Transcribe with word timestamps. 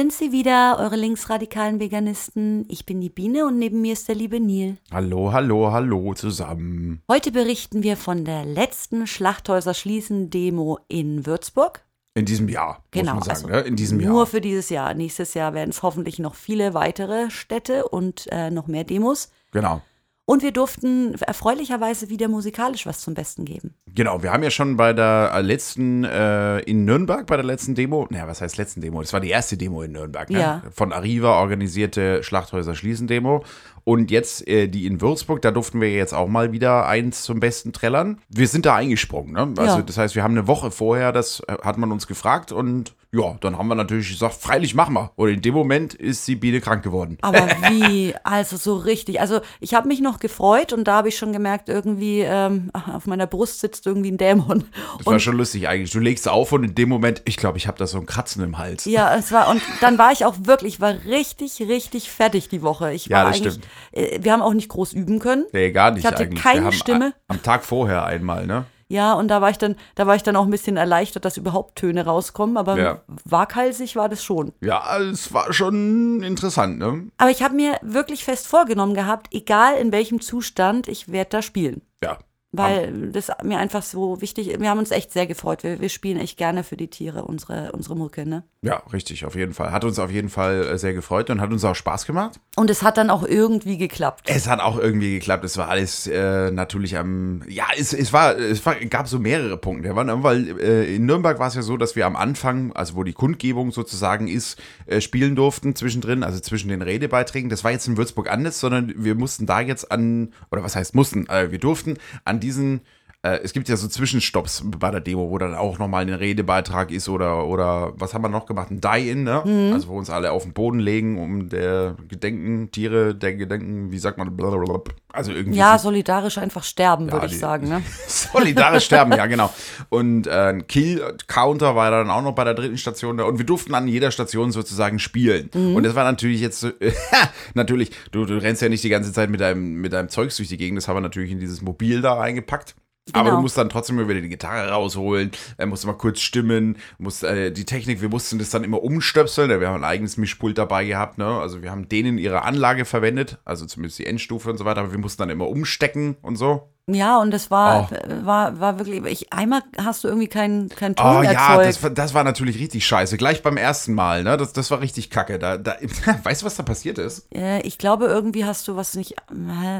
sind 0.00 0.14
sie 0.14 0.32
wieder, 0.32 0.78
eure 0.78 0.96
linksradikalen 0.96 1.78
Veganisten. 1.78 2.64
Ich 2.70 2.86
bin 2.86 3.02
die 3.02 3.10
Biene 3.10 3.44
und 3.44 3.58
neben 3.58 3.82
mir 3.82 3.92
ist 3.92 4.08
der 4.08 4.14
liebe 4.14 4.40
Neil. 4.40 4.78
Hallo, 4.90 5.30
hallo, 5.30 5.72
hallo 5.72 6.14
zusammen. 6.14 7.02
Heute 7.06 7.30
berichten 7.32 7.82
wir 7.82 7.98
von 7.98 8.24
der 8.24 8.46
letzten 8.46 9.06
Schlachthäuser 9.06 9.74
schließen 9.74 10.30
Demo 10.30 10.78
in 10.88 11.26
Würzburg. 11.26 11.84
In 12.14 12.24
diesem 12.24 12.48
Jahr, 12.48 12.82
Genau, 12.92 13.16
muss 13.16 13.26
man 13.26 13.36
sagen, 13.36 13.52
also 13.52 13.62
ne? 13.62 13.68
in 13.68 13.76
diesem 13.76 13.98
Nur 13.98 14.20
Jahr. 14.20 14.26
für 14.26 14.40
dieses 14.40 14.70
Jahr. 14.70 14.94
Nächstes 14.94 15.34
Jahr 15.34 15.52
werden 15.52 15.68
es 15.68 15.82
hoffentlich 15.82 16.18
noch 16.18 16.34
viele 16.34 16.72
weitere 16.72 17.28
Städte 17.28 17.86
und 17.86 18.26
äh, 18.32 18.50
noch 18.50 18.68
mehr 18.68 18.84
Demos. 18.84 19.30
Genau. 19.52 19.82
Und 20.30 20.44
wir 20.44 20.52
durften 20.52 21.16
erfreulicherweise 21.26 22.08
wieder 22.08 22.28
musikalisch 22.28 22.86
was 22.86 23.00
zum 23.00 23.14
Besten 23.14 23.44
geben. 23.44 23.74
Genau, 23.86 24.22
wir 24.22 24.32
haben 24.32 24.44
ja 24.44 24.50
schon 24.50 24.76
bei 24.76 24.92
der 24.92 25.32
äh, 25.34 25.40
letzten, 25.40 26.04
äh, 26.04 26.60
in 26.60 26.84
Nürnberg, 26.84 27.26
bei 27.26 27.34
der 27.34 27.44
letzten 27.44 27.74
Demo, 27.74 28.06
naja, 28.10 28.28
was 28.28 28.40
heißt 28.40 28.56
letzten 28.56 28.80
Demo? 28.80 29.00
Das 29.00 29.12
war 29.12 29.18
die 29.18 29.30
erste 29.30 29.56
Demo 29.56 29.82
in 29.82 29.90
Nürnberg, 29.90 30.30
ne? 30.30 30.38
Ja. 30.38 30.62
Von 30.70 30.92
Arriva 30.92 31.40
organisierte 31.40 32.22
Schlachthäuser 32.22 32.76
schließen 32.76 33.08
Demo. 33.08 33.42
Und 33.84 34.10
jetzt 34.10 34.46
äh, 34.48 34.68
die 34.68 34.86
in 34.86 35.00
Würzburg, 35.00 35.42
da 35.42 35.50
durften 35.50 35.80
wir 35.80 35.90
jetzt 35.92 36.12
auch 36.14 36.28
mal 36.28 36.52
wieder 36.52 36.86
eins 36.86 37.22
zum 37.22 37.40
Besten 37.40 37.72
trällern. 37.72 38.20
Wir 38.28 38.48
sind 38.48 38.66
da 38.66 38.74
eingesprungen, 38.76 39.32
ne? 39.32 39.54
Also 39.56 39.78
Ja. 39.78 39.82
das 39.82 39.96
heißt, 39.98 40.14
wir 40.14 40.22
haben 40.22 40.32
eine 40.36 40.46
Woche 40.46 40.70
vorher, 40.70 41.12
das 41.12 41.40
äh, 41.48 41.56
hat 41.62 41.78
man 41.78 41.90
uns 41.92 42.06
gefragt 42.06 42.52
und 42.52 42.94
ja, 43.12 43.36
dann 43.40 43.58
haben 43.58 43.66
wir 43.66 43.74
natürlich 43.74 44.08
gesagt, 44.10 44.34
freilich 44.34 44.76
machen 44.76 44.94
wir. 44.94 45.10
Und 45.16 45.30
in 45.30 45.42
dem 45.42 45.52
Moment 45.52 45.94
ist 45.94 46.28
die 46.28 46.36
Biene 46.36 46.60
krank 46.60 46.84
geworden. 46.84 47.18
Aber 47.22 47.48
wie? 47.68 48.14
Also 48.22 48.56
so 48.56 48.76
richtig. 48.76 49.20
Also 49.20 49.40
ich 49.58 49.74
habe 49.74 49.88
mich 49.88 50.00
noch 50.00 50.20
gefreut 50.20 50.72
und 50.72 50.84
da 50.84 50.98
habe 50.98 51.08
ich 51.08 51.16
schon 51.18 51.32
gemerkt, 51.32 51.68
irgendwie 51.68 52.20
ähm, 52.20 52.70
auf 52.94 53.06
meiner 53.08 53.26
Brust 53.26 53.58
sitzt 53.60 53.86
irgendwie 53.86 54.12
ein 54.12 54.16
Dämon. 54.18 54.64
Das 54.98 55.06
war 55.06 55.14
Und 55.14 55.20
schon 55.20 55.36
lustig 55.36 55.66
eigentlich. 55.66 55.90
Du 55.90 55.98
legst 55.98 56.28
auf 56.28 56.52
und 56.52 56.62
in 56.62 56.74
dem 56.76 56.88
Moment, 56.88 57.22
ich 57.24 57.36
glaube, 57.36 57.58
ich 57.58 57.66
habe 57.66 57.78
da 57.78 57.88
so 57.88 57.98
ein 57.98 58.06
Kratzen 58.06 58.44
im 58.44 58.58
Hals. 58.58 58.84
ja, 58.84 59.16
es 59.16 59.32
war 59.32 59.48
und 59.50 59.60
dann 59.80 59.98
war 59.98 60.12
ich 60.12 60.24
auch 60.24 60.34
wirklich, 60.44 60.74
ich 60.74 60.80
war 60.80 60.94
richtig, 61.04 61.60
richtig 61.62 62.10
fertig 62.10 62.48
die 62.48 62.62
Woche. 62.62 62.92
Ich 62.92 63.06
Ja, 63.06 63.24
war 63.24 63.24
das 63.24 63.38
eigentlich, 63.40 63.56
äh, 63.56 63.60
wir 63.92 64.32
haben 64.32 64.42
auch 64.42 64.54
nicht 64.54 64.68
groß 64.68 64.92
üben 64.92 65.18
können. 65.18 65.44
Nee, 65.52 65.70
gar 65.72 65.90
nicht 65.90 66.00
Ich 66.00 66.06
hatte 66.06 66.22
eigentlich. 66.24 66.42
keine 66.42 66.72
Stimme. 66.72 67.14
Am 67.28 67.42
Tag 67.42 67.64
vorher 67.64 68.04
einmal, 68.04 68.46
ne? 68.46 68.64
Ja, 68.88 69.12
und 69.12 69.28
da 69.28 69.40
war 69.40 69.50
ich 69.50 69.58
dann, 69.58 69.76
da 69.94 70.08
war 70.08 70.16
ich 70.16 70.24
dann 70.24 70.34
auch 70.34 70.42
ein 70.44 70.50
bisschen 70.50 70.76
erleichtert, 70.76 71.24
dass 71.24 71.36
überhaupt 71.36 71.76
Töne 71.76 72.04
rauskommen, 72.06 72.56
aber 72.56 72.76
Ja. 72.76 73.00
waghalsig 73.24 73.94
war 73.94 74.08
das 74.08 74.24
schon. 74.24 74.52
Ja, 74.60 74.98
es 74.98 75.32
war 75.32 75.52
schon 75.52 76.24
interessant, 76.24 76.78
ne? 76.80 77.06
Aber 77.16 77.30
ich 77.30 77.42
habe 77.44 77.54
mir 77.54 77.78
wirklich 77.82 78.24
fest 78.24 78.48
vorgenommen 78.48 78.94
gehabt, 78.94 79.28
egal 79.32 79.76
in 79.76 79.92
welchem 79.92 80.20
Zustand, 80.20 80.88
ich 80.88 81.12
werde 81.12 81.30
da 81.30 81.42
spielen. 81.42 81.82
Ja. 82.02 82.18
Weil 82.52 83.10
das 83.12 83.30
mir 83.44 83.58
einfach 83.58 83.82
so 83.82 84.20
wichtig 84.20 84.58
Wir 84.58 84.68
haben 84.70 84.78
uns 84.80 84.90
echt 84.90 85.12
sehr 85.12 85.26
gefreut. 85.28 85.62
Wir, 85.62 85.80
wir 85.80 85.88
spielen 85.88 86.18
echt 86.18 86.36
gerne 86.36 86.64
für 86.64 86.76
die 86.76 86.88
Tiere 86.88 87.24
unsere, 87.24 87.70
unsere 87.72 87.96
Mucke, 87.96 88.26
ne? 88.28 88.42
Ja, 88.62 88.82
richtig, 88.92 89.24
auf 89.24 89.36
jeden 89.36 89.54
Fall. 89.54 89.70
Hat 89.70 89.84
uns 89.84 89.98
auf 90.00 90.10
jeden 90.10 90.28
Fall 90.28 90.66
äh, 90.66 90.76
sehr 90.78 90.92
gefreut 90.92 91.30
und 91.30 91.40
hat 91.40 91.50
uns 91.52 91.64
auch 91.64 91.76
Spaß 91.76 92.06
gemacht. 92.06 92.40
Und 92.56 92.68
es 92.68 92.82
hat 92.82 92.96
dann 92.98 93.08
auch 93.08 93.22
irgendwie 93.22 93.78
geklappt. 93.78 94.28
Es 94.28 94.48
hat 94.48 94.60
auch 94.60 94.76
irgendwie 94.78 95.14
geklappt. 95.14 95.44
Es 95.44 95.56
war 95.58 95.68
alles 95.68 96.08
äh, 96.08 96.50
natürlich 96.50 96.98
am. 96.98 97.42
Ja, 97.48 97.66
es, 97.78 97.92
es 97.94 98.12
war, 98.12 98.36
es 98.36 98.66
war, 98.66 98.74
gab 98.74 99.06
so 99.06 99.18
mehrere 99.20 99.56
Punkte. 99.56 99.88
Ja, 99.88 99.96
weil- 99.96 100.22
Weil 100.24 100.60
äh, 100.60 100.94
in 100.96 101.06
Nürnberg 101.06 101.38
war 101.38 101.46
es 101.48 101.54
ja 101.54 101.62
so, 101.62 101.76
dass 101.76 101.94
wir 101.94 102.04
am 102.04 102.16
Anfang, 102.16 102.72
also 102.72 102.96
wo 102.96 103.04
die 103.04 103.12
Kundgebung 103.12 103.70
sozusagen 103.70 104.26
ist, 104.28 104.60
äh, 104.86 105.00
spielen 105.00 105.36
durften 105.36 105.76
zwischendrin, 105.76 106.24
also 106.24 106.40
zwischen 106.40 106.68
den 106.68 106.82
Redebeiträgen. 106.82 107.48
Das 107.48 107.62
war 107.64 107.70
jetzt 107.70 107.86
in 107.86 107.96
Würzburg 107.96 108.28
anders, 108.30 108.58
sondern 108.60 108.92
wir 108.96 109.14
mussten 109.14 109.46
da 109.46 109.60
jetzt 109.60 109.92
an, 109.92 110.34
oder 110.50 110.62
was 110.64 110.74
heißt 110.76 110.94
mussten, 110.96 111.28
äh, 111.28 111.50
wir 111.52 111.58
durften 111.60 111.96
an 112.24 112.39
diesen. 112.40 112.80
Äh, 113.22 113.38
Es 113.42 113.52
gibt 113.52 113.68
ja 113.68 113.76
so 113.76 113.86
Zwischenstopps 113.88 114.62
bei 114.64 114.90
der 114.90 115.00
Demo, 115.00 115.30
wo 115.30 115.38
dann 115.38 115.54
auch 115.54 115.78
nochmal 115.78 116.02
ein 116.02 116.12
Redebeitrag 116.12 116.90
ist 116.90 117.08
oder, 117.08 117.46
oder 117.46 117.92
was 117.96 118.14
haben 118.14 118.22
wir 118.22 118.28
noch 118.28 118.46
gemacht? 118.46 118.70
Ein 118.70 118.80
Die-In, 118.80 119.24
ne? 119.24 119.42
Also 119.74 119.88
wo 119.88 119.98
uns 119.98 120.08
alle 120.10 120.32
auf 120.32 120.44
den 120.44 120.52
Boden 120.52 120.78
legen, 120.80 121.18
um 121.18 121.48
der 121.48 121.96
Gedenken, 122.08 122.70
Tiere, 122.70 123.14
der 123.14 123.34
Gedenken, 123.34 123.90
wie 123.92 123.98
sagt 123.98 124.16
man, 124.18 124.34
blablabla. 124.36 124.94
also 125.12 125.32
irgendwie 125.32 125.58
Ja, 125.58 125.76
so 125.78 125.84
solidarisch 125.84 126.38
einfach 126.38 126.64
sterben, 126.64 127.06
Ja, 127.08 127.12
würde 127.12 127.26
ich 127.26 127.32
die- 127.32 127.38
sagen, 127.38 127.68
ne? 127.68 127.82
solidarisch 128.06 128.84
sterben, 128.84 129.12
ja 129.12 129.26
genau. 129.26 129.52
Und 129.88 130.26
äh, 130.26 130.30
ein 130.30 130.66
Kill-Counter 130.66 131.74
war 131.76 131.90
dann 131.90 132.10
auch 132.10 132.22
noch 132.22 132.32
bei 132.34 132.44
der 132.44 132.54
dritten 132.54 132.78
Station 132.78 133.16
da 133.18 133.24
und 133.24 133.38
wir 133.38 133.46
durften 133.46 133.74
an 133.74 133.88
jeder 133.88 134.10
Station 134.10 134.52
sozusagen 134.52 134.98
spielen. 134.98 135.50
Mhm. 135.54 135.74
Und 135.76 135.82
das 135.82 135.94
war 135.94 136.04
natürlich 136.04 136.40
jetzt, 136.40 136.60
so- 136.60 136.70
natürlich, 137.54 137.90
du, 138.12 138.24
du 138.24 138.40
rennst 138.40 138.62
ja 138.62 138.68
nicht 138.68 138.84
die 138.84 138.88
ganze 138.88 139.12
Zeit 139.12 139.30
mit 139.30 139.40
deinem, 139.40 139.74
mit 139.80 139.92
deinem 139.92 140.08
Zeugs 140.08 140.36
durch 140.36 140.48
die 140.48 140.56
Gegend, 140.56 140.78
das 140.78 140.88
haben 140.88 140.96
wir 140.96 141.00
natürlich 141.00 141.30
in 141.30 141.40
dieses 141.40 141.62
Mobil 141.62 142.00
da 142.02 142.14
reingepackt. 142.14 142.74
Aber 143.12 143.24
Genau. 143.24 143.36
du 143.36 143.42
musst 143.42 143.56
dann 143.58 143.68
trotzdem 143.68 143.98
immer 143.98 144.08
wieder 144.08 144.20
die 144.20 144.28
Gitarre 144.28 144.70
rausholen, 144.70 145.30
er 145.56 145.66
musste 145.66 145.86
mal 145.86 145.94
kurz 145.94 146.20
stimmen, 146.20 146.76
musst, 146.98 147.24
äh, 147.24 147.50
die 147.52 147.64
Technik, 147.64 148.00
wir 148.00 148.08
mussten 148.08 148.38
das 148.38 148.50
dann 148.50 148.64
immer 148.64 148.82
umstöpseln, 148.82 149.48
wir 149.60 149.68
haben 149.68 149.82
ein 149.82 149.84
eigenes 149.84 150.16
Mischpult 150.16 150.58
dabei 150.58 150.84
gehabt, 150.84 151.18
ne? 151.18 151.26
Also 151.26 151.62
wir 151.62 151.70
haben 151.70 151.88
denen 151.88 152.18
ihre 152.18 152.42
Anlage 152.42 152.84
verwendet, 152.84 153.38
also 153.44 153.66
zumindest 153.66 153.98
die 153.98 154.06
Endstufe 154.06 154.50
und 154.50 154.58
so 154.58 154.64
weiter, 154.64 154.80
aber 154.80 154.92
wir 154.92 154.98
mussten 154.98 155.22
dann 155.22 155.30
immer 155.30 155.48
umstecken 155.48 156.16
und 156.22 156.36
so. 156.36 156.68
Ja, 156.86 157.18
und 157.20 157.32
es 157.32 157.52
war, 157.52 157.88
Oh. 157.92 158.24
war, 158.26 158.58
war 158.58 158.78
wirklich. 158.80 159.04
Ich, 159.04 159.32
einmal 159.32 159.62
hast 159.78 160.02
du 160.02 160.08
irgendwie 160.08 160.26
keinen 160.26 160.68
keinen 160.70 160.96
Ton 160.96 161.18
Oh 161.18 161.22
ja, 161.22 161.30
erzeugt. 161.32 161.68
das, 161.68 161.82
war- 161.84 161.90
das 161.90 162.14
war 162.14 162.24
natürlich 162.24 162.58
richtig 162.58 162.84
scheiße. 162.84 163.16
Gleich 163.16 163.42
beim 163.44 163.56
ersten 163.56 163.94
Mal, 163.94 164.24
ne? 164.24 164.36
Das, 164.36 164.52
das 164.52 164.72
war 164.72 164.80
richtig 164.80 165.08
kacke. 165.08 165.38
Da, 165.38 165.56
da, 165.56 165.76
weißt 166.24 166.42
du, 166.42 166.46
was 166.46 166.56
da 166.56 166.64
passiert 166.64 166.98
ist? 166.98 167.28
äh, 167.32 167.60
ich 167.60 167.78
glaube, 167.78 168.06
irgendwie 168.06 168.44
hast 168.44 168.66
du 168.66 168.74
was 168.74 168.94
nicht. 168.94 169.14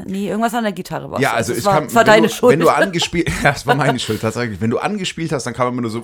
Nee, 0.05 0.29
irgendwas 0.29 0.53
an 0.53 0.63
der 0.63 0.71
Gitarre 0.71 1.11
war. 1.11 1.19
Ja, 1.19 1.33
also 1.33 1.51
es 1.51 1.59
es 1.59 1.65
war, 1.65 1.73
kam, 1.75 1.83
es 1.85 1.95
war 1.95 2.01
wenn 2.05 2.13
deine 2.13 2.27
du, 2.27 2.33
Schuld. 2.33 2.53
Wenn 2.53 2.59
du 2.61 2.69
angespielt, 2.69 3.27
ja, 3.43 3.51
das 3.51 3.67
war 3.67 3.75
meine 3.75 3.99
Schuld 3.99 4.21
tatsächlich. 4.21 4.61
Wenn 4.61 4.69
du 4.69 4.79
angespielt 4.79 5.33
hast, 5.33 5.45
dann 5.45 5.53
kam 5.53 5.67
immer 5.67 5.81
nur 5.81 5.91
so 5.91 6.03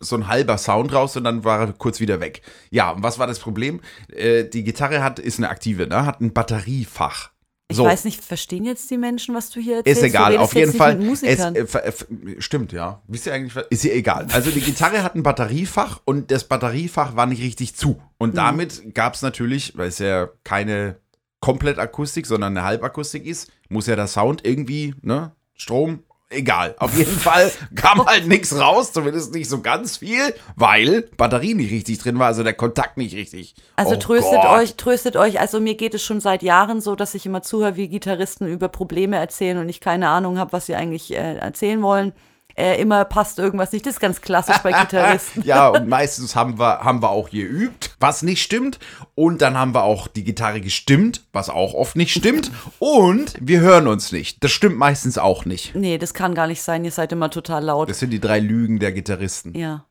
so 0.00 0.16
ein 0.16 0.28
halber 0.28 0.58
Sound 0.58 0.92
raus 0.92 1.16
und 1.16 1.24
dann 1.24 1.44
war 1.44 1.60
er 1.60 1.72
kurz 1.72 1.98
wieder 1.98 2.20
weg. 2.20 2.42
Ja, 2.70 2.90
und 2.90 3.02
was 3.02 3.18
war 3.18 3.26
das 3.26 3.38
Problem? 3.38 3.80
Äh, 4.14 4.44
die 4.44 4.64
Gitarre 4.64 5.02
hat 5.02 5.18
ist 5.18 5.38
eine 5.38 5.48
aktive, 5.48 5.86
ne? 5.86 6.04
Hat 6.04 6.20
ein 6.20 6.34
Batteriefach. 6.34 7.30
Ich 7.72 7.76
So. 7.76 7.84
weiß 7.84 8.04
nicht, 8.04 8.22
verstehen 8.22 8.64
jetzt 8.64 8.90
die 8.90 8.98
Menschen, 8.98 9.34
was 9.34 9.50
du 9.50 9.60
hier 9.60 9.78
erzählst? 9.78 10.02
Ist 10.02 10.08
egal, 10.08 10.36
auf 10.36 10.54
jeden 10.54 10.72
Fall. 10.72 11.00
Es, 11.22 11.40
äh, 11.40 11.92
stimmt, 12.38 12.72
ja. 12.72 13.02
Wisst 13.08 13.26
ihr 13.26 13.34
eigentlich, 13.34 13.64
ist 13.70 13.84
ihr 13.84 13.94
egal. 13.94 14.28
Also 14.32 14.50
die 14.50 14.60
Gitarre 14.60 15.02
hat 15.02 15.14
ein 15.14 15.22
Batteriefach 15.22 16.00
und 16.04 16.30
das 16.30 16.44
Batteriefach 16.44 17.16
war 17.16 17.26
nicht 17.26 17.42
richtig 17.42 17.74
zu. 17.74 17.88
Mhm. 17.88 18.00
Und 18.18 18.36
damit 18.36 18.94
gab 18.94 19.14
es 19.14 19.22
natürlich, 19.22 19.76
weil 19.76 19.88
es 19.88 19.98
ja 19.98 20.28
keine 20.44 20.96
Komplettakustik, 21.40 22.26
sondern 22.26 22.56
eine 22.56 22.64
Halbakustik 22.64 23.26
ist, 23.26 23.50
muss 23.68 23.86
ja 23.88 23.96
der 23.96 24.06
Sound 24.06 24.46
irgendwie, 24.46 24.94
ne, 25.02 25.32
Strom, 25.54 26.04
egal. 26.32 26.74
Auf 26.78 26.96
jeden 26.96 27.16
Fall 27.18 27.50
kam 27.74 28.04
halt 28.06 28.26
nichts 28.26 28.58
raus, 28.58 28.92
zumindest 28.92 29.34
nicht 29.34 29.48
so 29.48 29.60
ganz 29.60 29.96
viel, 29.98 30.34
weil 30.56 31.02
Batterie 31.16 31.54
nicht 31.54 31.70
richtig 31.72 31.98
drin 31.98 32.18
war, 32.18 32.26
also 32.28 32.42
der 32.42 32.54
Kontakt 32.54 32.96
nicht 32.96 33.14
richtig. 33.14 33.54
Also 33.76 33.94
Oh 33.94 33.98
tröstet 33.98 34.42
Gott. 34.42 34.58
euch, 34.60 34.74
tröstet 34.76 35.16
euch. 35.16 35.40
Also 35.40 35.60
mir 35.60 35.74
geht 35.74 35.94
es 35.94 36.02
schon 36.02 36.20
seit 36.20 36.42
Jahren 36.42 36.80
so, 36.80 36.94
dass 36.96 37.14
ich 37.14 37.26
immer 37.26 37.42
zuhöre, 37.42 37.76
wie 37.76 37.88
Gitarristen 37.88 38.46
über 38.46 38.68
Probleme 38.68 39.16
erzählen 39.16 39.58
und 39.58 39.68
ich 39.68 39.80
keine 39.80 40.08
Ahnung 40.08 40.38
habe, 40.38 40.52
was 40.52 40.66
sie 40.66 40.74
eigentlich 40.74 41.12
äh, 41.12 41.36
erzählen 41.36 41.82
wollen. 41.82 42.12
Äh, 42.56 42.80
immer 42.80 43.04
passt 43.04 43.38
irgendwas 43.38 43.72
nicht. 43.72 43.86
Das 43.86 43.94
ist 43.94 44.00
ganz 44.00 44.20
klassisch 44.20 44.58
bei 44.58 44.72
Gitarristen. 44.80 45.42
ja, 45.44 45.68
und 45.68 45.88
meistens 45.88 46.36
haben 46.36 46.58
wir, 46.58 46.80
haben 46.80 47.02
wir 47.02 47.10
auch 47.10 47.30
geübt, 47.30 47.96
was 48.00 48.22
nicht 48.22 48.42
stimmt. 48.42 48.78
Und 49.14 49.42
dann 49.42 49.58
haben 49.58 49.74
wir 49.74 49.84
auch 49.84 50.08
die 50.08 50.24
Gitarre 50.24 50.60
gestimmt, 50.60 51.24
was 51.32 51.48
auch 51.48 51.74
oft 51.74 51.96
nicht 51.96 52.12
stimmt. 52.12 52.50
Und 52.78 53.34
wir 53.40 53.60
hören 53.60 53.86
uns 53.86 54.12
nicht. 54.12 54.42
Das 54.42 54.50
stimmt 54.50 54.76
meistens 54.76 55.18
auch 55.18 55.44
nicht. 55.44 55.74
Nee, 55.74 55.98
das 55.98 56.14
kann 56.14 56.34
gar 56.34 56.46
nicht 56.46 56.62
sein. 56.62 56.84
Ihr 56.84 56.90
seid 56.90 57.12
immer 57.12 57.30
total 57.30 57.64
laut. 57.64 57.88
Das 57.88 57.98
sind 57.98 58.10
die 58.10 58.20
drei 58.20 58.40
Lügen 58.40 58.78
der 58.78 58.92
Gitarristen. 58.92 59.54
Ja. 59.54 59.84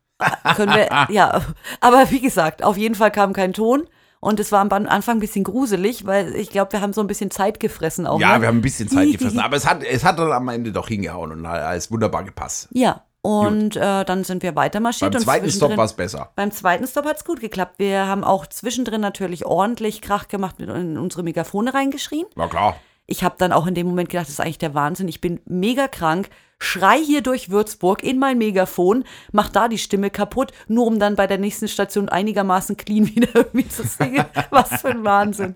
Können 0.56 0.74
wir, 0.74 0.88
ja. 1.10 1.42
Aber 1.80 2.10
wie 2.10 2.20
gesagt, 2.20 2.62
auf 2.62 2.76
jeden 2.76 2.94
Fall 2.94 3.10
kam 3.10 3.32
kein 3.32 3.52
Ton. 3.52 3.88
Und 4.24 4.38
es 4.38 4.52
war 4.52 4.60
am 4.60 4.70
Anfang 4.70 5.16
ein 5.16 5.20
bisschen 5.20 5.42
gruselig, 5.42 6.06
weil 6.06 6.36
ich 6.36 6.50
glaube, 6.50 6.74
wir 6.74 6.80
haben 6.80 6.92
so 6.92 7.00
ein 7.00 7.08
bisschen 7.08 7.32
Zeit 7.32 7.58
gefressen 7.58 8.06
auch. 8.06 8.20
Ja, 8.20 8.36
ne? 8.36 8.42
wir 8.42 8.48
haben 8.48 8.58
ein 8.58 8.62
bisschen 8.62 8.88
Zeit 8.88 9.10
gefressen, 9.12 9.40
aber 9.40 9.56
es 9.56 9.66
hat, 9.66 9.82
es 9.82 10.04
hat 10.04 10.20
dann 10.20 10.30
am 10.30 10.48
Ende 10.48 10.70
doch 10.70 10.86
hingehauen 10.86 11.32
und 11.32 11.44
alles 11.44 11.90
wunderbar 11.90 12.22
gepasst. 12.22 12.68
Ja. 12.70 13.02
Und 13.20 13.74
äh, 13.74 14.04
dann 14.04 14.22
sind 14.22 14.44
wir 14.44 14.54
weiter 14.54 14.78
marschiert. 14.78 15.10
Beim 15.10 15.18
und 15.18 15.24
zweiten 15.24 15.50
Stop 15.50 15.76
war 15.76 15.86
es 15.86 15.94
besser. 15.94 16.30
Beim 16.36 16.52
zweiten 16.52 16.86
Stop 16.86 17.04
hat 17.06 17.16
es 17.16 17.24
gut 17.24 17.40
geklappt. 17.40 17.80
Wir 17.80 18.06
haben 18.06 18.22
auch 18.22 18.46
zwischendrin 18.46 19.00
natürlich 19.00 19.44
ordentlich 19.44 20.02
Krach 20.02 20.28
gemacht 20.28 20.60
mit 20.60 20.68
in 20.68 20.96
unsere 20.98 21.24
Megafone 21.24 21.74
reingeschrien. 21.74 22.26
Na 22.36 22.46
klar. 22.46 22.76
Ich 23.06 23.24
habe 23.24 23.34
dann 23.38 23.50
auch 23.50 23.66
in 23.66 23.74
dem 23.74 23.88
Moment 23.88 24.08
gedacht, 24.08 24.26
das 24.26 24.34
ist 24.34 24.40
eigentlich 24.40 24.58
der 24.58 24.74
Wahnsinn. 24.74 25.08
Ich 25.08 25.20
bin 25.20 25.40
mega 25.46 25.88
krank, 25.88 26.30
schrei 26.62 26.98
hier 26.98 27.22
durch 27.22 27.50
Würzburg 27.50 28.02
in 28.02 28.18
mein 28.18 28.38
Megafon, 28.38 29.04
mach 29.32 29.48
da 29.48 29.68
die 29.68 29.78
Stimme 29.78 30.10
kaputt, 30.10 30.52
nur 30.68 30.86
um 30.86 30.98
dann 30.98 31.16
bei 31.16 31.26
der 31.26 31.38
nächsten 31.38 31.68
Station 31.68 32.08
einigermaßen 32.08 32.76
clean 32.76 33.06
wieder 33.14 33.28
irgendwie 33.34 33.68
zu 33.68 33.82
singen. 33.82 34.24
Was 34.50 34.80
für 34.80 34.88
ein 34.88 35.04
Wahnsinn. 35.04 35.54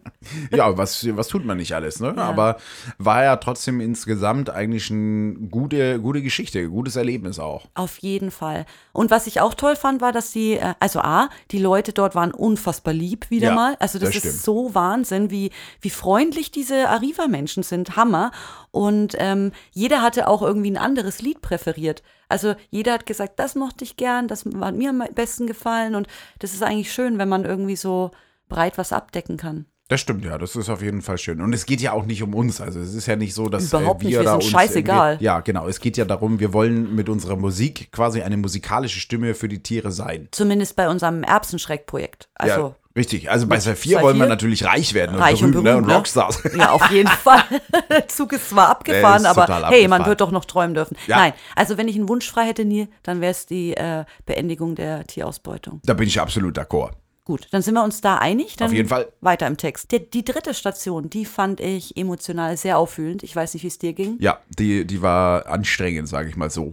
Ja, 0.50 0.76
was, 0.76 1.06
was 1.16 1.28
tut 1.28 1.44
man 1.44 1.56
nicht 1.58 1.74
alles, 1.74 2.00
ne? 2.00 2.16
Aber 2.16 2.56
war 2.98 3.22
ja 3.22 3.36
trotzdem 3.36 3.80
insgesamt 3.80 4.50
eigentlich 4.50 4.90
eine 4.90 5.34
gute, 5.34 6.00
gute 6.00 6.22
Geschichte, 6.22 6.68
gutes 6.68 6.96
Erlebnis 6.96 7.38
auch. 7.38 7.66
Auf 7.74 7.98
jeden 7.98 8.30
Fall. 8.30 8.66
Und 8.92 9.10
was 9.10 9.26
ich 9.26 9.40
auch 9.40 9.54
toll 9.54 9.76
fand, 9.76 10.00
war, 10.00 10.12
dass 10.12 10.32
die, 10.32 10.54
äh, 10.54 10.74
also 10.80 11.00
A, 11.00 11.28
die 11.50 11.58
Leute 11.58 11.92
dort 11.92 12.14
waren 12.14 12.32
unfassbar 12.32 12.94
lieb 12.94 13.30
wieder 13.30 13.48
Ja, 13.48 13.54
mal. 13.54 13.76
Also 13.78 13.98
das, 13.98 14.08
das 14.10 14.16
ist 14.16 14.22
stimmt. 14.22 14.42
so 14.42 14.74
Wahnsinn, 14.74 15.30
wie, 15.30 15.50
wie 15.80 15.90
freundlich 15.90 16.50
diese 16.50 16.88
Arriva-Menschen 16.88 17.62
sind. 17.62 17.96
Hammer. 17.96 18.32
Und 18.76 19.16
ähm, 19.18 19.52
jeder 19.72 20.02
hatte 20.02 20.28
auch 20.28 20.42
irgendwie 20.42 20.70
ein 20.70 20.76
anderes 20.76 21.22
Lied 21.22 21.40
präferiert. 21.40 22.02
Also 22.28 22.56
jeder 22.68 22.92
hat 22.92 23.06
gesagt, 23.06 23.38
das 23.38 23.54
mochte 23.54 23.84
ich 23.84 23.96
gern, 23.96 24.28
das 24.28 24.44
hat 24.44 24.74
mir 24.74 24.90
am 24.90 25.02
besten 25.14 25.46
gefallen. 25.46 25.94
Und 25.94 26.08
das 26.40 26.52
ist 26.52 26.62
eigentlich 26.62 26.92
schön, 26.92 27.16
wenn 27.16 27.30
man 27.30 27.46
irgendwie 27.46 27.76
so 27.76 28.10
breit 28.50 28.76
was 28.76 28.92
abdecken 28.92 29.38
kann. 29.38 29.64
Das 29.88 30.00
stimmt, 30.00 30.24
ja, 30.24 30.36
das 30.36 30.56
ist 30.56 30.68
auf 30.68 30.82
jeden 30.82 31.00
Fall 31.00 31.16
schön. 31.16 31.40
Und 31.40 31.52
es 31.52 31.64
geht 31.64 31.80
ja 31.80 31.92
auch 31.92 32.06
nicht 32.06 32.20
um 32.20 32.34
uns. 32.34 32.60
Also 32.60 32.80
es 32.80 32.92
ist 32.92 33.06
ja 33.06 33.14
nicht 33.14 33.34
so, 33.34 33.48
dass 33.48 33.72
Überhaupt 33.72 34.02
äh, 34.02 34.06
nicht, 34.06 34.14
wir 34.14 34.20
wir 34.20 34.24
da 34.24 34.30
sind 34.32 34.42
uns 34.42 34.50
scheißegal. 34.50 35.18
Ja, 35.20 35.40
genau. 35.40 35.68
Es 35.68 35.78
geht 35.78 35.96
ja 35.96 36.04
darum, 36.04 36.40
wir 36.40 36.52
wollen 36.52 36.96
mit 36.96 37.08
unserer 37.08 37.36
Musik 37.36 37.92
quasi 37.92 38.20
eine 38.22 38.36
musikalische 38.36 38.98
Stimme 38.98 39.34
für 39.34 39.46
die 39.46 39.62
Tiere 39.62 39.92
sein. 39.92 40.26
Zumindest 40.32 40.74
bei 40.74 40.88
unserem 40.88 41.22
Erbsenschreck-Projekt. 41.22 42.28
Also 42.34 42.60
ja, 42.60 42.74
richtig. 42.96 43.30
Also 43.30 43.46
bei 43.46 43.60
Saphir 43.60 44.02
wollen 44.02 44.18
wir 44.18 44.26
natürlich 44.26 44.64
reich 44.64 44.92
werden 44.92 45.14
Reich 45.14 45.40
und 45.44 45.54
und 45.54 45.62
berühmt, 45.62 45.64
ne? 45.64 45.70
berühmt, 45.70 45.84
und 45.84 45.88
ne? 45.88 45.96
Rockstars. 45.98 46.42
Ja, 46.56 46.72
auf 46.72 46.90
jeden 46.90 47.08
Fall. 47.22 47.44
Der 47.88 48.08
Zug 48.08 48.32
ist 48.32 48.50
zwar 48.50 48.70
abgefahren, 48.70 49.20
ist 49.20 49.26
aber 49.26 49.46
total 49.46 49.70
hey, 49.70 49.82
man 49.86 50.00
abgefahren. 50.00 50.06
wird 50.08 50.20
doch 50.20 50.32
noch 50.32 50.46
träumen 50.46 50.74
dürfen. 50.74 50.96
Ja. 51.06 51.18
Nein, 51.18 51.32
also 51.54 51.78
wenn 51.78 51.86
ich 51.86 51.94
einen 51.94 52.08
Wunsch 52.08 52.28
frei 52.28 52.46
hätte, 52.46 52.64
Neil, 52.64 52.88
dann 53.04 53.20
wäre 53.20 53.30
es 53.30 53.46
die 53.46 53.76
äh, 53.76 54.04
Beendigung 54.24 54.74
der 54.74 55.06
Tierausbeutung. 55.06 55.80
Da 55.84 55.94
bin 55.94 56.08
ich 56.08 56.20
absolut 56.20 56.58
d'accord. 56.58 56.90
Gut, 57.26 57.48
dann 57.50 57.60
sind 57.60 57.74
wir 57.74 57.82
uns 57.82 58.00
da 58.00 58.18
einig. 58.18 58.54
Dann 58.56 58.68
Auf 58.68 58.72
jeden 58.72 58.88
Fall. 58.88 59.12
Weiter 59.20 59.48
im 59.48 59.56
Text. 59.56 59.90
Die, 59.90 60.08
die 60.08 60.24
dritte 60.24 60.54
Station, 60.54 61.10
die 61.10 61.24
fand 61.24 61.58
ich 61.58 61.96
emotional 61.96 62.56
sehr 62.56 62.78
auffühlend. 62.78 63.24
Ich 63.24 63.34
weiß 63.34 63.52
nicht, 63.52 63.64
wie 63.64 63.66
es 63.66 63.78
dir 63.78 63.94
ging. 63.94 64.16
Ja, 64.20 64.38
die, 64.48 64.86
die 64.86 65.02
war 65.02 65.46
anstrengend, 65.46 66.08
sage 66.08 66.28
ich 66.28 66.36
mal 66.36 66.50
so. 66.50 66.72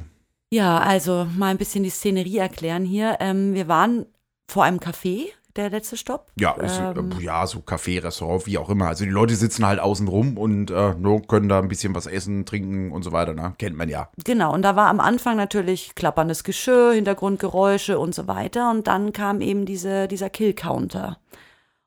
Ja, 0.52 0.78
also 0.78 1.26
mal 1.36 1.48
ein 1.48 1.58
bisschen 1.58 1.84
die 1.84 1.90
Szenerie 1.90 2.38
erklären 2.38 2.86
hier. 2.86 3.18
Ähm, 3.20 3.56
wir 3.56 3.68
waren 3.68 4.06
vor 4.48 4.64
einem 4.64 4.78
Café, 4.78 5.30
der 5.56 5.70
letzte 5.70 5.98
Stopp. 5.98 6.32
Ja, 6.40 6.52
ist, 6.54 6.80
Ähm. 6.80 7.12
äh, 7.20 7.24
ja, 7.24 7.46
so 7.46 7.60
Café, 7.60 8.04
Restaurant, 8.04 8.46
wie 8.48 8.58
auch 8.58 8.70
immer. 8.70 8.88
Also 8.88 9.04
die 9.04 9.12
Leute 9.12 9.36
sitzen 9.36 9.66
halt 9.66 9.80
außen 9.80 10.08
rum 10.08 10.38
und 10.38 10.72
äh, 10.72 10.94
können 11.28 11.50
da 11.50 11.60
ein 11.60 11.68
bisschen 11.68 11.94
was 11.96 12.08
essen, 12.08 12.46
trinken 12.46 12.92
und 12.92 13.04
so 13.04 13.12
weiter. 13.12 13.34
Ne? 13.34 13.54
Kennt 13.60 13.78
man 13.78 13.90
ja. 13.90 14.10
Genau, 14.24 14.54
und 14.54 14.64
da 14.64 14.76
war 14.76 14.88
am 14.90 15.00
Anfang 15.00 15.38
natürlich 15.38 15.96
klapperndes 15.96 16.44
Geschirr, 16.44 16.94
Hintergrundgeräusche 16.94 18.00
und 18.00 18.16
so 18.16 18.28
weiter. 18.28 18.72
Und 18.72 18.88
dann 18.88 19.14
kam 19.14 19.42
eben 19.42 19.66
diese, 19.66 20.08
dieser 20.08 20.30
Kill-Counter. 20.30 21.18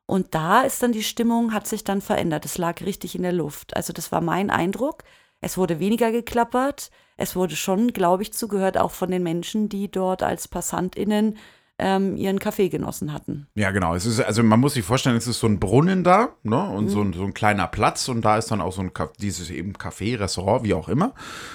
Und 0.07 0.35
da 0.37 0.61
ist 0.63 0.83
dann 0.83 0.93
die 0.93 1.03
Stimmung, 1.03 1.53
hat 1.53 1.67
sich 1.67 1.83
dann 1.83 2.01
verändert. 2.01 2.45
Es 2.45 2.59
lag 2.59 2.81
richtig 2.83 3.17
in 3.17 3.23
der 3.23 3.33
Luft. 3.33 3.77
Also 3.77 3.93
das 3.93 4.13
war 4.13 4.21
mein 4.21 4.51
Eindruck. 4.51 5.03
Es 5.41 5.59
wurde 5.59 5.81
weniger 5.81 6.13
geklappert. 6.13 6.91
Es 7.17 7.35
wurde 7.35 7.57
schon, 7.57 7.93
glaube 7.93 8.23
ich, 8.23 8.33
zugehört 8.33 8.79
auch 8.79 8.93
von 8.93 9.11
den 9.11 9.23
Menschen, 9.23 9.69
die 9.69 9.91
dort 9.91 10.23
als 10.23 10.49
PassantInnen 10.49 11.37
ähm, 11.79 12.17
ihren 12.17 12.39
Kaffee 12.39 12.69
genossen 12.69 13.13
hatten. 13.13 13.47
Ja, 13.55 13.71
genau. 13.71 13.95
Es 13.95 14.07
ist, 14.07 14.21
also 14.21 14.43
man 14.43 14.61
muss 14.61 14.75
sich 14.75 14.85
vorstellen, 14.85 15.17
es 15.17 15.27
ist 15.27 15.41
so 15.41 15.47
ein 15.47 15.61
Brunnen 15.61 16.05
da, 16.05 16.29
ne? 16.43 16.63
Und 16.71 16.85
Mhm. 16.85 16.89
so, 16.89 17.03
ein, 17.03 17.13
so 17.13 17.25
ein 17.25 17.35
kleiner 17.35 17.67
Platz 17.67 18.09
und 18.09 18.25
da 18.25 18.39
ist 18.39 18.51
dann 18.51 18.61
auch 18.61 18.73
so 18.73 18.81
ein 18.83 18.91
dieses 19.21 19.51
eben 19.51 19.73
Café, 19.75 20.19
Restaurant, 20.19 20.65
wie 20.65 20.73
auch 20.75 20.89
immer, 20.89 21.13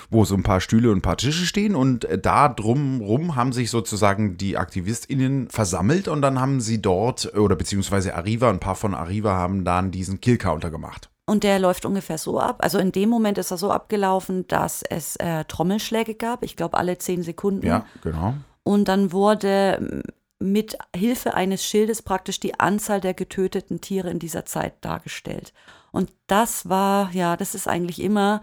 wo 0.09 0.23
so 0.25 0.35
ein 0.35 0.43
paar 0.43 0.61
Stühle 0.61 0.91
und 0.91 0.97
ein 0.99 1.01
paar 1.01 1.17
Tische 1.17 1.45
stehen 1.45 1.75
und 1.75 2.05
äh, 2.05 2.19
da 2.19 2.49
drumrum 2.49 3.35
haben 3.35 3.51
sich 3.51 3.71
sozusagen 3.71 4.37
die 4.37 4.57
AktivistInnen 4.57 5.49
versammelt 5.49 6.07
und 6.07 6.21
dann 6.21 6.39
haben 6.39 6.61
sie 6.61 6.81
dort, 6.81 7.33
oder 7.35 7.55
beziehungsweise 7.55 8.15
Arriva, 8.15 8.49
ein 8.49 8.59
paar 8.59 8.75
von 8.75 8.93
Arriva 8.93 9.33
haben 9.33 9.65
dann 9.65 9.91
diesen 9.91 10.21
Kill-Counter 10.21 10.69
gemacht. 10.69 11.09
Und 11.25 11.43
der 11.43 11.59
läuft 11.59 11.85
ungefähr 11.85 12.17
so 12.17 12.39
ab. 12.39 12.57
Also 12.59 12.77
in 12.77 12.91
dem 12.91 13.07
Moment 13.07 13.37
ist 13.37 13.51
er 13.51 13.57
so 13.57 13.71
abgelaufen, 13.71 14.47
dass 14.47 14.83
es 14.83 15.15
äh, 15.15 15.45
Trommelschläge 15.45 16.15
gab. 16.15 16.43
Ich 16.43 16.57
glaube, 16.57 16.77
alle 16.77 16.97
zehn 16.97 17.23
Sekunden. 17.23 17.65
Ja, 17.65 17.85
genau. 18.03 18.33
Und 18.63 18.87
dann 18.87 19.11
wurde 19.11 20.03
mit 20.39 20.77
Hilfe 20.95 21.33
eines 21.35 21.63
Schildes 21.63 22.01
praktisch 22.01 22.39
die 22.39 22.59
Anzahl 22.59 22.99
der 22.99 23.13
getöteten 23.13 23.79
Tiere 23.81 24.09
in 24.09 24.19
dieser 24.19 24.45
Zeit 24.45 24.73
dargestellt. 24.81 25.53
Und 25.91 26.11
das 26.27 26.67
war, 26.67 27.11
ja, 27.11 27.37
das 27.37 27.53
ist 27.53 27.67
eigentlich 27.67 28.01
immer 28.01 28.41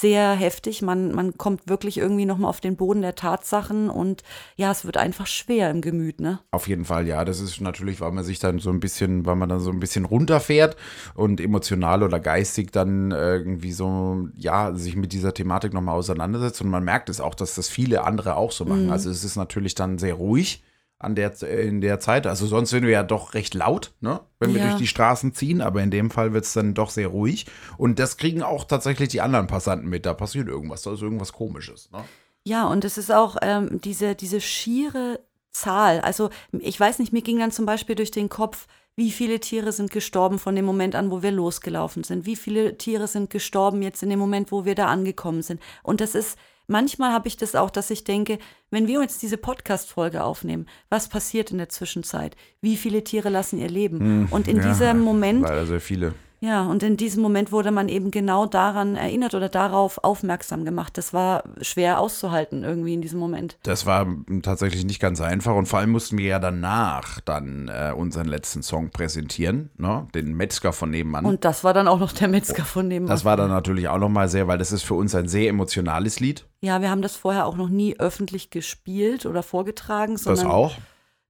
sehr 0.00 0.32
heftig. 0.32 0.82
Man, 0.82 1.12
man 1.12 1.36
kommt 1.38 1.68
wirklich 1.68 1.98
irgendwie 1.98 2.26
nochmal 2.26 2.50
auf 2.50 2.60
den 2.60 2.76
Boden 2.76 3.02
der 3.02 3.14
Tatsachen 3.14 3.90
und 3.90 4.22
ja, 4.56 4.70
es 4.70 4.84
wird 4.84 4.96
einfach 4.96 5.26
schwer 5.26 5.70
im 5.70 5.80
Gemüt, 5.80 6.20
ne? 6.20 6.40
Auf 6.50 6.68
jeden 6.68 6.84
Fall, 6.84 7.06
ja. 7.06 7.24
Das 7.24 7.40
ist 7.40 7.60
natürlich, 7.60 8.00
weil 8.00 8.12
man 8.12 8.24
sich 8.24 8.38
dann 8.38 8.58
so 8.58 8.70
ein 8.70 8.80
bisschen, 8.80 9.26
weil 9.26 9.36
man 9.36 9.48
dann 9.48 9.60
so 9.60 9.70
ein 9.70 9.80
bisschen 9.80 10.04
runterfährt 10.04 10.76
und 11.14 11.40
emotional 11.40 12.02
oder 12.02 12.20
geistig 12.20 12.72
dann 12.72 13.10
irgendwie 13.10 13.72
so, 13.72 14.28
ja, 14.36 14.74
sich 14.74 14.96
mit 14.96 15.12
dieser 15.12 15.34
Thematik 15.34 15.72
nochmal 15.72 15.96
auseinandersetzt. 15.96 16.60
Und 16.62 16.70
man 16.70 16.84
merkt 16.84 17.08
es 17.08 17.20
auch, 17.20 17.34
dass 17.34 17.54
das 17.54 17.68
viele 17.68 18.04
andere 18.04 18.36
auch 18.36 18.52
so 18.52 18.64
machen. 18.64 18.90
Also 18.90 19.10
es 19.10 19.24
ist 19.24 19.36
natürlich 19.36 19.74
dann 19.74 19.98
sehr 19.98 20.14
ruhig 20.14 20.62
an 21.04 21.14
der, 21.14 21.40
in 21.42 21.80
der 21.80 22.00
Zeit. 22.00 22.26
Also 22.26 22.46
sonst 22.46 22.70
sind 22.70 22.82
wir 22.84 22.90
ja 22.90 23.02
doch 23.02 23.34
recht 23.34 23.54
laut, 23.54 23.92
ne? 24.00 24.20
wenn 24.40 24.54
wir 24.54 24.60
Ja. 24.60 24.68
durch 24.68 24.78
die 24.78 24.86
Straßen 24.86 25.34
ziehen. 25.34 25.60
Aber 25.60 25.82
in 25.82 25.90
dem 25.90 26.10
Fall 26.10 26.32
wird 26.32 26.44
es 26.44 26.52
dann 26.52 26.74
doch 26.74 26.90
sehr 26.90 27.08
ruhig. 27.08 27.46
Und 27.76 27.98
das 27.98 28.16
kriegen 28.16 28.42
auch 28.42 28.64
tatsächlich 28.64 29.08
die 29.10 29.20
anderen 29.20 29.46
Passanten 29.46 29.88
mit. 29.88 30.06
Da 30.06 30.14
passiert 30.14 30.48
irgendwas, 30.48 30.82
da 30.82 30.92
ist 30.94 31.02
irgendwas 31.02 31.32
Komisches. 31.32 31.90
Ne? 31.92 32.04
Ja, 32.44 32.66
und 32.66 32.84
es 32.84 32.98
ist 32.98 33.12
auch 33.12 33.36
ähm, 33.42 33.80
diese, 33.82 34.14
diese 34.14 34.40
schiere 34.40 35.20
Zahl. 35.52 36.00
Also 36.00 36.30
ich 36.52 36.78
weiß 36.78 36.98
nicht, 36.98 37.12
mir 37.12 37.22
ging 37.22 37.38
dann 37.38 37.52
zum 37.52 37.64
Beispiel 37.64 37.94
durch 37.94 38.10
den 38.10 38.28
Kopf, 38.28 38.66
wie 38.96 39.10
viele 39.10 39.40
Tiere 39.40 39.72
sind 39.72 39.90
gestorben 39.90 40.38
von 40.38 40.54
dem 40.54 40.64
Moment 40.64 40.94
an, 40.94 41.10
wo 41.10 41.22
wir 41.22 41.32
losgelaufen 41.32 42.04
sind? 42.04 42.26
Wie 42.26 42.36
viele 42.36 42.78
Tiere 42.78 43.08
sind 43.08 43.28
gestorben 43.30 43.82
jetzt 43.82 44.02
in 44.02 44.10
dem 44.10 44.18
Moment, 44.20 44.52
wo 44.52 44.64
wir 44.64 44.74
da 44.76 44.86
angekommen 44.86 45.42
sind? 45.42 45.60
Und 45.82 46.00
das 46.00 46.14
ist, 46.14 46.38
manchmal 46.66 47.12
habe 47.12 47.28
ich 47.28 47.36
das 47.36 47.54
auch, 47.54 47.70
dass 47.70 47.90
ich 47.90 48.04
denke, 48.04 48.38
wenn 48.70 48.86
wir 48.86 49.00
jetzt 49.00 49.22
diese 49.22 49.36
Podcast-Folge 49.36 50.22
aufnehmen, 50.24 50.66
was 50.88 51.08
passiert 51.08 51.50
in 51.50 51.58
der 51.58 51.68
Zwischenzeit? 51.68 52.36
Wie 52.60 52.76
viele 52.76 53.04
Tiere 53.04 53.28
lassen 53.28 53.58
ihr 53.58 53.68
Leben? 53.68 54.28
und 54.30 54.48
in 54.48 54.56
Hm, 54.56 54.62
Ja, 54.62 54.68
diesem 54.72 55.00
Moment 55.00 55.42
Leider 55.42 55.66
sehr 55.66 55.80
viele. 55.80 56.14
Ja, 56.44 56.62
und 56.66 56.82
in 56.82 56.98
diesem 56.98 57.22
Moment 57.22 57.52
wurde 57.52 57.70
man 57.70 57.88
eben 57.88 58.10
genau 58.10 58.44
daran 58.44 58.96
erinnert 58.96 59.32
oder 59.34 59.48
darauf 59.48 60.04
aufmerksam 60.04 60.66
gemacht. 60.66 60.98
Das 60.98 61.14
war 61.14 61.44
schwer 61.62 61.98
auszuhalten 61.98 62.64
irgendwie 62.64 62.92
in 62.92 63.00
diesem 63.00 63.18
Moment. 63.18 63.56
Das 63.62 63.86
war 63.86 64.06
tatsächlich 64.42 64.84
nicht 64.84 65.00
ganz 65.00 65.22
einfach 65.22 65.54
und 65.54 65.66
vor 65.66 65.78
allem 65.78 65.90
mussten 65.90 66.18
wir 66.18 66.26
ja 66.26 66.38
danach 66.38 67.20
dann 67.20 67.68
äh, 67.68 67.92
unseren 67.96 68.26
letzten 68.26 68.62
Song 68.62 68.90
präsentieren, 68.90 69.70
ne? 69.78 70.06
den 70.14 70.34
Metzger 70.34 70.74
von 70.74 70.90
nebenan. 70.90 71.24
Und 71.24 71.46
das 71.46 71.64
war 71.64 71.72
dann 71.72 71.88
auch 71.88 71.98
noch 71.98 72.12
der 72.12 72.28
Metzger 72.28 72.66
von 72.66 72.90
dem. 72.90 73.06
das 73.06 73.24
war 73.24 73.38
dann 73.38 73.48
natürlich 73.48 73.88
auch 73.88 73.98
nochmal 73.98 74.28
sehr, 74.28 74.46
weil 74.46 74.58
das 74.58 74.70
ist 74.70 74.82
für 74.82 74.94
uns 74.94 75.14
ein 75.14 75.28
sehr 75.28 75.48
emotionales 75.48 76.20
Lied. 76.20 76.44
Ja, 76.60 76.82
wir 76.82 76.90
haben 76.90 77.00
das 77.00 77.16
vorher 77.16 77.46
auch 77.46 77.56
noch 77.56 77.70
nie 77.70 77.98
öffentlich 77.98 78.50
gespielt 78.50 79.24
oder 79.24 79.42
vorgetragen, 79.42 80.12
Das 80.12 80.24
sondern 80.24 80.48
auch. 80.48 80.76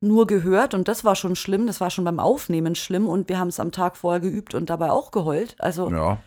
Nur 0.05 0.27
gehört. 0.27 0.75
Und 0.75 0.89
das 0.89 1.05
war 1.05 1.17
schon 1.17 1.37
schlimm. 1.37 1.67
Das 1.67 1.81
war 1.81 1.91
schon 1.91 2.05
beim 2.05 2.21
Aufnehmen 2.21 2.75
schlimm. 2.75 3.09
Und 3.09 3.29
wir 3.29 3.39
haben 3.39 3.49
es 3.49 3.61
am 3.61 3.73
Tag 3.73 3.97
vorher 3.97 4.21
geübt 4.21 4.55
und 4.55 4.71
dabei 4.71 4.91
auch 4.91 5.11
geheult. 5.11 5.57
Also 5.59 5.91
Ja. 5.91 6.19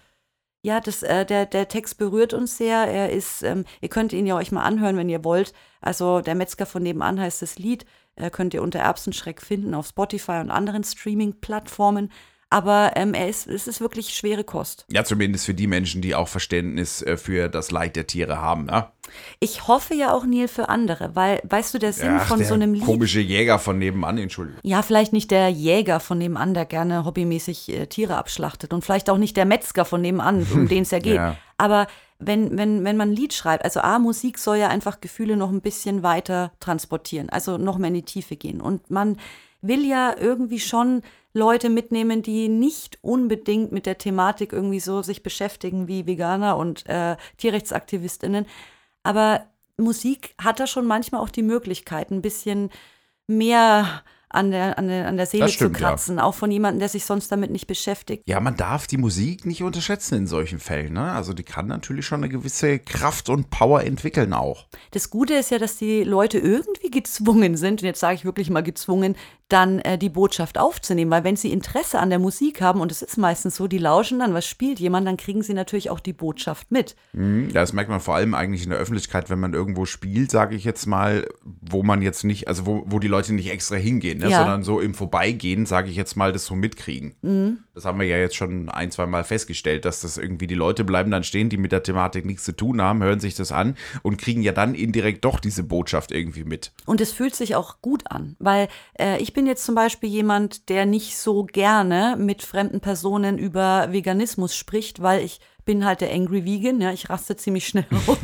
Ja, 0.63 0.81
das, 0.81 1.01
äh, 1.03 1.25
der, 1.25 1.46
der 1.46 1.69
Text 1.69 1.98
berührt 1.98 2.34
uns 2.34 2.57
sehr. 2.57 2.79
Er 2.88 3.12
ist, 3.12 3.41
ähm, 3.43 3.63
ihr 3.79 3.88
könnt 3.88 4.12
ihn 4.12 4.25
ja 4.25 4.36
euch 4.36 4.51
mal 4.51 4.63
anhören, 4.63 4.98
wenn 4.98 5.07
ihr 5.07 5.24
wollt. 5.24 5.53
Also 5.79 6.19
der 6.19 6.36
Metzger 6.36 6.65
von 6.65 6.84
nebenan 6.84 7.22
heißt 7.22 7.41
das 7.41 7.57
Lied. 7.57 7.86
Äh, 8.15 8.31
könnt 8.31 8.53
ihr 8.53 8.62
unter 8.62 8.79
Erbsenschreck 8.79 9.41
finden 9.41 9.74
auf 9.74 9.88
Spotify 9.88 10.39
und 10.39 10.51
anderen 10.51 10.84
Streaming-Plattformen. 10.84 12.12
Aber 12.50 12.94
ähm, 12.96 13.13
er 13.13 13.27
ist, 13.27 13.46
es 13.48 13.68
ist 13.68 13.82
wirklich 13.82 14.16
schwere 14.16 14.46
Kost. 14.46 14.86
ja, 14.89 15.04
zumindest 15.04 15.46
für 15.46 15.54
die 15.54 15.68
Menschen, 15.68 16.01
die 16.01 16.16
auch 16.16 16.30
Verständnis 16.30 17.01
äh, 17.01 17.18
für 17.18 17.50
das 17.50 17.72
Leid 17.72 17.98
der 17.98 18.08
Tiere 18.08 18.42
haben. 18.42 18.66
Ne? 18.66 18.88
Ich 19.39 19.68
hoffe 19.68 19.94
ja 19.96 20.13
auch, 20.13 20.25
Neil, 20.25 20.48
für 20.48 20.70
andere, 20.70 21.13
weil, 21.13 21.42
weißt 21.44 21.74
du, 21.74 21.77
der 21.80 21.92
Sinn 21.92 22.18
Ach, 22.20 22.27
von 22.27 22.39
der 22.39 22.48
so 22.48 22.54
einem 22.54 22.74
Lied. 22.74 22.84
komische 22.86 23.20
Jäger 23.20 23.60
von 23.60 23.77
nebenan, 23.77 24.18
Entschuldigung. 24.18 24.62
Ja, 24.63 24.82
vielleicht 24.82 25.12
nicht 25.12 25.30
der 25.32 25.50
Jäger 25.50 26.00
von 26.00 26.18
nebenan, 26.20 26.54
der 26.54 26.66
gerne 26.66 27.04
hobbymäßig 27.04 27.70
äh, 27.70 27.86
Tiere 27.88 28.16
abschlachtet. 28.16 28.72
Und 28.72 28.86
vielleicht 28.86 29.10
auch 29.10 29.18
nicht 29.18 29.36
der 29.36 29.46
Metzger 29.46 29.84
von 29.84 30.01
nebenan, 30.01 30.48
um 30.54 30.70
den 30.70 30.84
es 30.84 30.92
ja 30.92 31.00
geht. 31.08 31.16
Ja. 31.16 31.36
Aber 31.58 31.88
wenn, 32.20 32.58
wenn, 32.58 32.84
wenn 32.86 32.96
man 32.96 33.10
ein 33.10 33.16
Lied 33.16 33.34
schreibt, 33.34 33.66
also 33.66 33.82
A, 33.82 34.00
Musik 34.00 34.38
soll 34.38 34.58
ja 34.58 34.70
einfach 34.70 35.01
Gefühle 35.01 35.36
noch 35.36 35.51
ein 35.51 35.62
bisschen 35.62 36.01
weiter 36.01 36.51
transportieren, 36.62 37.30
also 37.30 37.58
noch 37.58 37.77
mehr 37.77 37.89
in 37.89 37.96
die 37.96 38.04
Tiefe 38.04 38.38
gehen. 38.38 38.62
Und 38.62 38.89
man 38.89 39.18
will 39.62 39.86
ja 39.86 40.16
irgendwie 40.18 40.60
schon 40.60 41.01
Leute 41.38 41.70
mitnehmen, 41.70 42.22
die 42.22 42.50
nicht 42.50 42.98
unbedingt 43.01 43.72
mit 43.72 43.86
der 43.86 43.98
Thematik 43.98 44.51
irgendwie 44.51 44.79
so 44.79 45.01
sich 45.01 45.24
beschäftigen 45.24 45.88
wie 45.88 46.06
Veganer 46.06 46.58
und 46.58 46.86
äh, 46.88 47.15
TierrechtsaktivistInnen. 47.38 48.46
Aber 49.03 49.46
Musik 49.77 50.34
hat 50.38 50.60
da 50.60 50.67
schon 50.67 50.88
manchmal 50.88 51.22
auch 51.22 51.29
die 51.29 51.44
Möglichkeit, 51.44 52.12
ein 52.12 52.22
bisschen 52.22 52.72
mehr 53.27 54.03
an 54.29 54.51
der, 54.51 54.77
an 54.77 54.88
der, 54.88 55.08
an 55.08 55.15
der 55.15 55.25
Seele 55.25 55.48
stimmt, 55.48 55.77
zu 55.77 55.82
kratzen, 55.82 56.20
auch 56.20 56.34
von 56.34 56.51
jemandem, 56.51 56.79
der 56.79 56.89
sich 56.89 57.06
sonst 57.06 57.32
damit 57.32 57.50
nicht 57.50 57.65
beschäftigt. 57.65 58.24
Ja, 58.27 58.41
man 58.41 58.58
darf 58.58 58.86
die 58.86 58.98
Musik 58.98 59.46
nicht 59.46 59.63
unterschätzen 59.63 60.15
in 60.15 60.27
solchen 60.27 60.60
Fällen. 60.60 60.94
Ne? 60.94 61.12
Also 61.13 61.32
die 61.32 61.44
kann 61.44 61.67
natürlich 61.67 62.06
schon 62.06 62.24
eine 62.24 62.29
gewisse 62.29 62.79
Kraft 62.79 63.29
und 63.29 63.50
Power 63.50 63.84
entwickeln 63.84 64.34
auch. 64.34 64.67
Das 64.91 65.10
Gute 65.10 65.36
ist 65.36 65.51
ja, 65.51 65.60
dass 65.60 65.77
die 65.77 66.03
Leute 66.03 66.39
irgendwie 66.39 66.91
gezwungen 66.91 67.56
sind, 67.56 67.82
und 67.82 67.86
jetzt 67.86 68.01
sage 68.01 68.15
ich 68.15 68.25
wirklich 68.25 68.50
mal 68.50 68.63
gezwungen, 68.63 69.15
dann 69.50 69.80
äh, 69.80 69.98
die 69.98 70.10
Botschaft 70.10 70.58
aufzunehmen. 70.58 71.12
Weil 71.12 71.24
wenn 71.24 71.36
sie 71.36 71.51
Interesse 71.51 72.00
an 72.00 72.10
der 72.10 72.20
Musik 72.20 72.62
haben, 72.62 72.82
und 72.82 72.92
es 72.92 73.01
ist 73.01 73.18
meistens 73.18 73.56
so, 73.56 73.68
die 73.68 73.77
lauschen 73.77 74.20
dann, 74.20 74.34
was 74.34 74.46
spielt 74.46 74.80
jemand, 74.80 75.08
dann 75.08 75.18
kriegen 75.18 75.42
sie 75.44 75.54
natürlich 75.54 75.89
auch 75.89 76.00
die 76.00 76.13
Botschaft 76.13 76.72
mit. 76.72 76.96
Mhm, 77.13 77.50
Das 77.54 77.74
merkt 77.74 77.89
man 77.89 78.00
vor 78.00 78.16
allem 78.16 78.34
eigentlich 78.34 78.63
in 78.63 78.70
der 78.70 78.80
Öffentlichkeit, 78.80 79.30
wenn 79.30 79.39
man 79.39 79.54
irgendwo 79.54 79.86
spielt, 79.86 80.32
sage 80.32 80.56
ich 80.56 80.63
jetzt 80.63 80.86
mal, 80.86 81.27
wo 81.44 81.84
man 81.84 82.01
jetzt 82.01 82.24
nicht, 82.24 82.48
also 82.48 82.66
wo, 82.66 82.84
wo 82.86 83.00
die 83.00 83.08
Leute 83.08 83.34
nicht 83.34 83.50
extra 83.51 83.75
hingehen. 83.75 84.20
Ne? 84.20 84.30
Ja. 84.30 84.39
sondern 84.39 84.63
so 84.63 84.80
im 84.80 84.94
Vorbeigehen, 84.94 85.66
sage 85.66 85.89
ich 85.89 85.96
jetzt 85.96 86.16
mal, 86.16 86.34
das 86.34 86.46
so 86.46 86.56
mitkriegen. 86.56 87.16
Mhm. 87.22 87.60
Das 87.77 87.86
haben 87.86 88.00
wir 88.00 88.07
ja 88.07 88.17
jetzt 88.17 88.36
schon 88.36 88.69
ein, 88.69 88.89
zwei 88.89 89.05
Mal 89.05 89.24
festgestellt, 89.24 89.86
dass 89.86 90.01
das 90.01 90.17
irgendwie 90.17 90.48
die 90.48 90.55
Leute 90.55 90.84
bleiben 90.84 91.12
dann 91.12 91.24
stehen, 91.24 91.50
die 91.50 91.57
mit 91.57 91.72
der 91.72 91.84
Thematik 91.84 92.25
nichts 92.25 92.43
zu 92.43 92.51
tun 92.51 92.81
haben, 92.81 93.03
hören 93.03 93.19
sich 93.19 93.36
das 93.36 93.51
an 93.51 93.77
und 94.01 94.17
kriegen 94.17 94.41
ja 94.41 94.51
dann 94.51 94.74
indirekt 94.74 95.24
doch 95.25 95.39
diese 95.39 95.62
Botschaft 95.62 96.12
irgendwie 96.12 96.43
mit. 96.43 96.72
Und 96.88 97.01
es 97.01 97.12
fühlt 97.12 97.36
sich 97.36 97.55
auch 97.55 97.79
gut 97.84 98.10
an, 98.10 98.36
weil 98.39 98.67
äh, 98.98 99.22
ich 99.22 99.34
bin 99.34 99.46
jetzt 99.46 99.63
zum 99.63 99.75
Beispiel 99.75 100.10
jemand, 100.10 100.69
der 100.69 100.88
nicht 100.88 101.17
so 101.17 101.43
gerne 101.43 102.15
mit 102.17 102.41
fremden 102.41 102.79
Personen 102.79 103.38
über 103.38 103.91
Veganismus 103.91 104.55
spricht, 104.55 105.03
weil 105.03 105.24
ich 105.24 105.39
bin 105.67 105.86
halt 105.86 106.01
der 106.01 106.12
Angry 106.12 106.45
Vegan, 106.45 106.81
ja, 106.81 106.91
ich 106.91 107.12
raste 107.12 107.36
ziemlich 107.36 107.67
schnell 107.67 107.86
aus. 108.07 108.17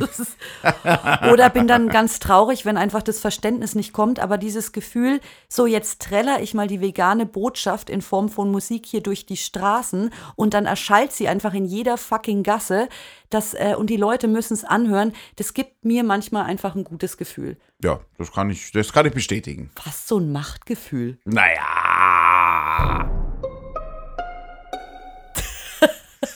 Oder 1.31 1.51
bin 1.51 1.67
dann 1.67 1.89
ganz 1.89 2.17
traurig, 2.17 2.65
wenn 2.65 2.77
einfach 2.77 3.03
das 3.03 3.19
Verständnis 3.19 3.75
nicht 3.75 3.93
kommt, 3.93 4.19
aber 4.19 4.39
dieses 4.39 4.71
Gefühl, 4.71 5.19
so 5.49 5.67
jetzt 5.67 6.01
treller 6.01 6.41
ich 6.41 6.55
mal 6.55 6.67
die 6.67 6.81
vegane 6.81 7.27
Botschaft 7.27 7.91
in 7.91 8.01
Form 8.01 8.29
von 8.29 8.49
Musik 8.49 8.85
hier 8.87 9.03
durch 9.03 9.27
die 9.27 9.37
Straßen 9.37 10.09
und 10.35 10.53
dann 10.55 10.65
erschallt 10.65 11.11
sie 11.11 11.27
einfach 11.27 11.53
in 11.53 11.65
jeder 11.65 11.97
fucking 11.97 12.41
Gasse, 12.43 12.87
das, 13.29 13.53
äh, 13.53 13.75
und 13.77 13.89
die 13.89 13.97
Leute 13.97 14.27
müssen 14.27 14.53
es 14.53 14.63
anhören, 14.63 15.11
das 15.35 15.53
gibt 15.53 15.83
mir 15.83 16.03
manchmal 16.03 16.45
einfach 16.45 16.75
ein 16.75 16.85
gutes 16.85 17.17
Gefühl. 17.17 17.57
Ja, 17.83 17.99
das 18.17 18.31
kann 18.31 18.49
ich, 18.49 18.71
das 18.71 18.93
kann 18.93 19.05
ich 19.05 19.13
bestätigen. 19.13 19.69
Fast 19.75 20.07
so 20.07 20.17
ein 20.17 20.31
Machtgefühl. 20.31 21.17
Naja. 21.25 21.63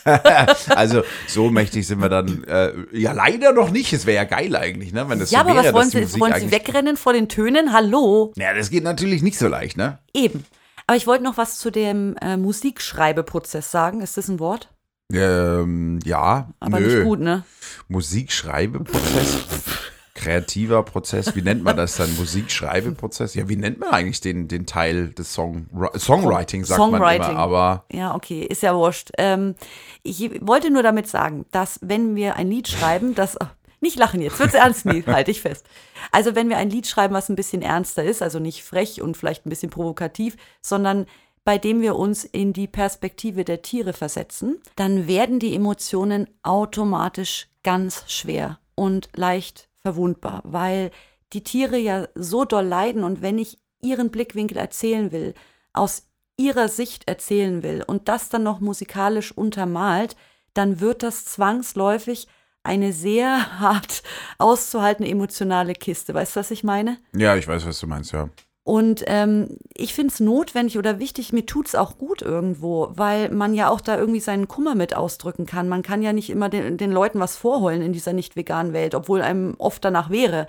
also 0.68 1.02
so 1.26 1.50
mächtig 1.50 1.86
sind 1.86 2.00
wir 2.00 2.08
dann 2.08 2.44
äh, 2.44 2.72
ja 2.92 3.12
leider 3.12 3.52
noch 3.52 3.70
nicht. 3.70 3.92
Es 3.92 4.06
wäre 4.06 4.16
ja 4.16 4.24
geil 4.24 4.54
eigentlich, 4.56 4.92
ne? 4.92 5.08
Wenn 5.08 5.18
das 5.18 5.30
Ja, 5.30 5.40
so 5.40 5.46
aber 5.46 5.54
wäre, 5.62 5.74
was 5.74 5.92
wollen 5.94 6.08
Sie, 6.08 6.20
wollen 6.20 6.34
Sie 6.40 6.50
wegrennen 6.50 6.96
vor 6.96 7.12
den 7.12 7.28
Tönen? 7.28 7.72
Hallo? 7.72 8.32
Ja, 8.36 8.54
das 8.54 8.70
geht 8.70 8.84
natürlich 8.84 9.22
nicht 9.22 9.38
so 9.38 9.48
leicht, 9.48 9.76
ne? 9.76 9.98
Eben. 10.14 10.44
Aber 10.86 10.96
ich 10.96 11.06
wollte 11.06 11.24
noch 11.24 11.36
was 11.36 11.58
zu 11.58 11.70
dem 11.70 12.16
äh, 12.20 12.36
Musikschreibeprozess 12.36 13.70
sagen. 13.70 14.00
Ist 14.00 14.16
das 14.16 14.28
ein 14.28 14.38
Wort? 14.40 14.70
Ähm, 15.12 15.98
ja, 16.04 16.50
Aber 16.60 16.80
nö. 16.80 16.86
nicht 16.86 17.04
gut, 17.04 17.20
ne? 17.20 17.44
Musikschreibeprozess, 17.88 19.44
kreativer 20.18 20.82
Prozess, 20.82 21.36
wie 21.36 21.42
nennt 21.42 21.62
man 21.62 21.76
das 21.76 21.96
dann? 21.96 22.14
Musikschreibeprozess? 22.16 23.34
Ja, 23.34 23.48
wie 23.48 23.56
nennt 23.56 23.78
man 23.78 23.90
eigentlich 23.90 24.20
den, 24.20 24.48
den 24.48 24.66
Teil 24.66 25.10
des 25.10 25.32
Song 25.32 25.66
Songwriting, 25.96 26.64
sagt 26.64 26.80
man 26.80 26.90
Songwriting. 26.90 27.30
immer, 27.30 27.38
aber 27.38 27.84
Ja, 27.92 28.14
okay, 28.16 28.42
ist 28.42 28.62
ja 28.62 28.74
wurscht. 28.74 29.12
Ähm, 29.16 29.54
ich 30.02 30.30
wollte 30.40 30.70
nur 30.70 30.82
damit 30.82 31.06
sagen, 31.06 31.46
dass 31.52 31.78
wenn 31.82 32.16
wir 32.16 32.36
ein 32.36 32.50
Lied 32.50 32.68
schreiben, 32.68 33.14
das. 33.14 33.40
Oh, 33.40 33.46
nicht 33.80 33.96
lachen 33.96 34.20
jetzt, 34.20 34.40
wird's 34.40 34.54
ernst, 34.54 34.86
nie, 34.86 35.02
halte 35.06 35.30
ich 35.30 35.40
fest. 35.40 35.64
Also 36.10 36.34
wenn 36.34 36.48
wir 36.48 36.56
ein 36.56 36.68
Lied 36.68 36.88
schreiben, 36.88 37.14
was 37.14 37.28
ein 37.28 37.36
bisschen 37.36 37.62
ernster 37.62 38.02
ist, 38.02 38.20
also 38.20 38.40
nicht 38.40 38.64
frech 38.64 39.00
und 39.00 39.16
vielleicht 39.16 39.46
ein 39.46 39.50
bisschen 39.50 39.70
provokativ, 39.70 40.36
sondern 40.60 41.06
bei 41.44 41.58
dem 41.58 41.80
wir 41.80 41.94
uns 41.94 42.24
in 42.24 42.52
die 42.52 42.66
Perspektive 42.66 43.44
der 43.44 43.62
Tiere 43.62 43.92
versetzen, 43.92 44.60
dann 44.74 45.06
werden 45.06 45.38
die 45.38 45.54
Emotionen 45.54 46.28
automatisch 46.42 47.46
ganz 47.62 48.02
schwer 48.08 48.58
und 48.74 49.08
leicht 49.14 49.67
verwundbar, 49.88 50.42
weil 50.44 50.90
die 51.32 51.42
Tiere 51.42 51.78
ja 51.78 52.08
so 52.14 52.44
doll 52.44 52.66
leiden 52.66 53.04
und 53.04 53.22
wenn 53.22 53.38
ich 53.38 53.58
ihren 53.80 54.10
Blickwinkel 54.10 54.58
erzählen 54.58 55.12
will, 55.12 55.34
aus 55.72 56.02
ihrer 56.36 56.68
Sicht 56.68 57.08
erzählen 57.08 57.62
will 57.62 57.82
und 57.86 58.08
das 58.08 58.28
dann 58.28 58.42
noch 58.42 58.60
musikalisch 58.60 59.32
untermalt, 59.32 60.14
dann 60.52 60.80
wird 60.80 61.02
das 61.02 61.24
zwangsläufig 61.24 62.28
eine 62.62 62.92
sehr 62.92 63.60
hart 63.60 64.02
auszuhaltende 64.36 65.10
emotionale 65.10 65.72
Kiste. 65.72 66.12
Weißt 66.12 66.36
du, 66.36 66.40
was 66.40 66.50
ich 66.50 66.64
meine? 66.64 66.98
ja, 67.14 67.36
ich 67.36 67.48
weiß, 67.48 67.66
was 67.66 67.80
du 67.80 67.86
meinst, 67.86 68.12
ja. 68.12 68.28
Und 68.68 69.02
ähm, 69.06 69.56
ich 69.74 69.94
finde 69.94 70.12
es 70.12 70.20
notwendig 70.20 70.76
oder 70.76 70.98
wichtig, 70.98 71.32
mir 71.32 71.46
tut 71.46 71.68
es 71.68 71.74
auch 71.74 71.96
gut 71.96 72.20
irgendwo, 72.20 72.90
weil 72.92 73.30
man 73.30 73.54
ja 73.54 73.70
auch 73.70 73.80
da 73.80 73.96
irgendwie 73.96 74.20
seinen 74.20 74.46
Kummer 74.46 74.74
mit 74.74 74.94
ausdrücken 74.94 75.46
kann. 75.46 75.70
Man 75.70 75.80
kann 75.80 76.02
ja 76.02 76.12
nicht 76.12 76.28
immer 76.28 76.50
den, 76.50 76.76
den 76.76 76.92
Leuten 76.92 77.18
was 77.18 77.34
vorholen 77.34 77.80
in 77.80 77.94
dieser 77.94 78.12
nicht 78.12 78.36
veganen 78.36 78.74
Welt, 78.74 78.94
obwohl 78.94 79.22
einem 79.22 79.54
oft 79.56 79.82
danach 79.86 80.10
wäre. 80.10 80.46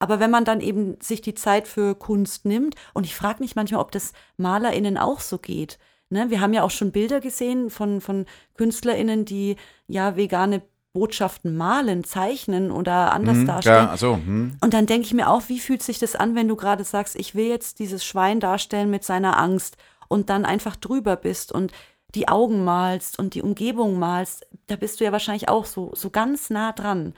Aber 0.00 0.18
wenn 0.18 0.32
man 0.32 0.44
dann 0.44 0.60
eben 0.60 0.96
sich 1.00 1.20
die 1.20 1.34
Zeit 1.34 1.68
für 1.68 1.94
Kunst 1.94 2.44
nimmt, 2.44 2.74
und 2.92 3.06
ich 3.06 3.14
frage 3.14 3.38
mich 3.38 3.54
manchmal, 3.54 3.82
ob 3.82 3.92
das 3.92 4.14
MalerInnen 4.36 4.98
auch 4.98 5.20
so 5.20 5.38
geht. 5.38 5.78
Ne? 6.08 6.28
Wir 6.28 6.40
haben 6.40 6.52
ja 6.52 6.64
auch 6.64 6.72
schon 6.72 6.90
Bilder 6.90 7.20
gesehen 7.20 7.70
von, 7.70 8.00
von 8.00 8.26
KünstlerInnen, 8.56 9.24
die 9.24 9.54
ja 9.86 10.16
vegane 10.16 10.62
Botschaften 10.92 11.56
malen, 11.56 12.02
zeichnen 12.04 12.70
oder 12.72 13.12
anders 13.12 13.38
Hm, 13.38 13.46
darstellen. 13.46 13.84
ja, 13.84 13.90
also, 13.90 14.14
hm. 14.16 14.56
Und 14.60 14.74
dann 14.74 14.86
denke 14.86 15.06
ich 15.06 15.14
mir 15.14 15.30
auch, 15.30 15.42
wie 15.46 15.60
fühlt 15.60 15.82
sich 15.82 15.98
das 15.98 16.16
an, 16.16 16.34
wenn 16.34 16.48
du 16.48 16.56
gerade 16.56 16.82
sagst, 16.84 17.14
ich 17.16 17.34
will 17.34 17.46
jetzt 17.46 17.78
dieses 17.78 18.04
Schwein 18.04 18.40
darstellen 18.40 18.90
mit 18.90 19.04
seiner 19.04 19.38
Angst 19.38 19.76
und 20.08 20.28
dann 20.30 20.44
einfach 20.44 20.74
drüber 20.74 21.14
bist 21.16 21.52
und 21.52 21.72
die 22.14 22.28
Augen 22.28 22.64
malst 22.64 23.18
und 23.18 23.34
die 23.34 23.42
Umgebung 23.42 23.98
malst, 23.98 24.46
da 24.66 24.76
bist 24.76 25.00
du 25.00 25.04
ja 25.04 25.12
wahrscheinlich 25.12 25.48
auch 25.48 25.64
so, 25.64 25.92
so 25.94 26.10
ganz 26.10 26.50
nah 26.50 26.72
dran. 26.72 27.14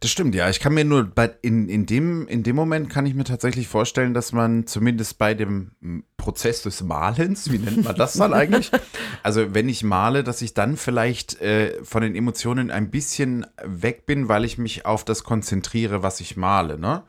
Das 0.00 0.10
stimmt, 0.10 0.34
ja. 0.34 0.48
Ich 0.48 0.60
kann 0.60 0.74
mir 0.74 0.84
nur 0.84 1.04
bei, 1.04 1.30
in, 1.42 1.68
in, 1.68 1.86
dem, 1.86 2.26
in 2.28 2.42
dem 2.42 2.56
Moment 2.56 2.88
kann 2.88 3.06
ich 3.06 3.14
mir 3.14 3.24
tatsächlich 3.24 3.68
vorstellen, 3.68 4.14
dass 4.14 4.32
man 4.32 4.66
zumindest 4.66 5.18
bei 5.18 5.34
dem 5.34 5.72
Prozess 6.16 6.62
des 6.62 6.82
Malens, 6.82 7.50
wie 7.50 7.58
nennt 7.58 7.84
man 7.84 7.96
das 7.96 8.14
dann 8.14 8.34
eigentlich? 8.34 8.70
Also 9.22 9.54
wenn 9.54 9.68
ich 9.68 9.82
male, 9.82 10.24
dass 10.24 10.40
ich 10.40 10.54
dann 10.54 10.78
vielleicht 10.78 11.40
äh, 11.42 11.84
von 11.84 12.02
den 12.02 12.14
Emotionen 12.14 12.70
ein 12.70 12.90
bisschen 12.90 13.44
weg 13.62 14.06
bin, 14.06 14.28
weil 14.28 14.46
ich 14.46 14.56
mich 14.56 14.86
auf 14.86 15.04
das 15.04 15.24
konzentriere, 15.24 16.02
was 16.02 16.20
ich 16.20 16.38
male, 16.38 16.78
ne? 16.78 17.02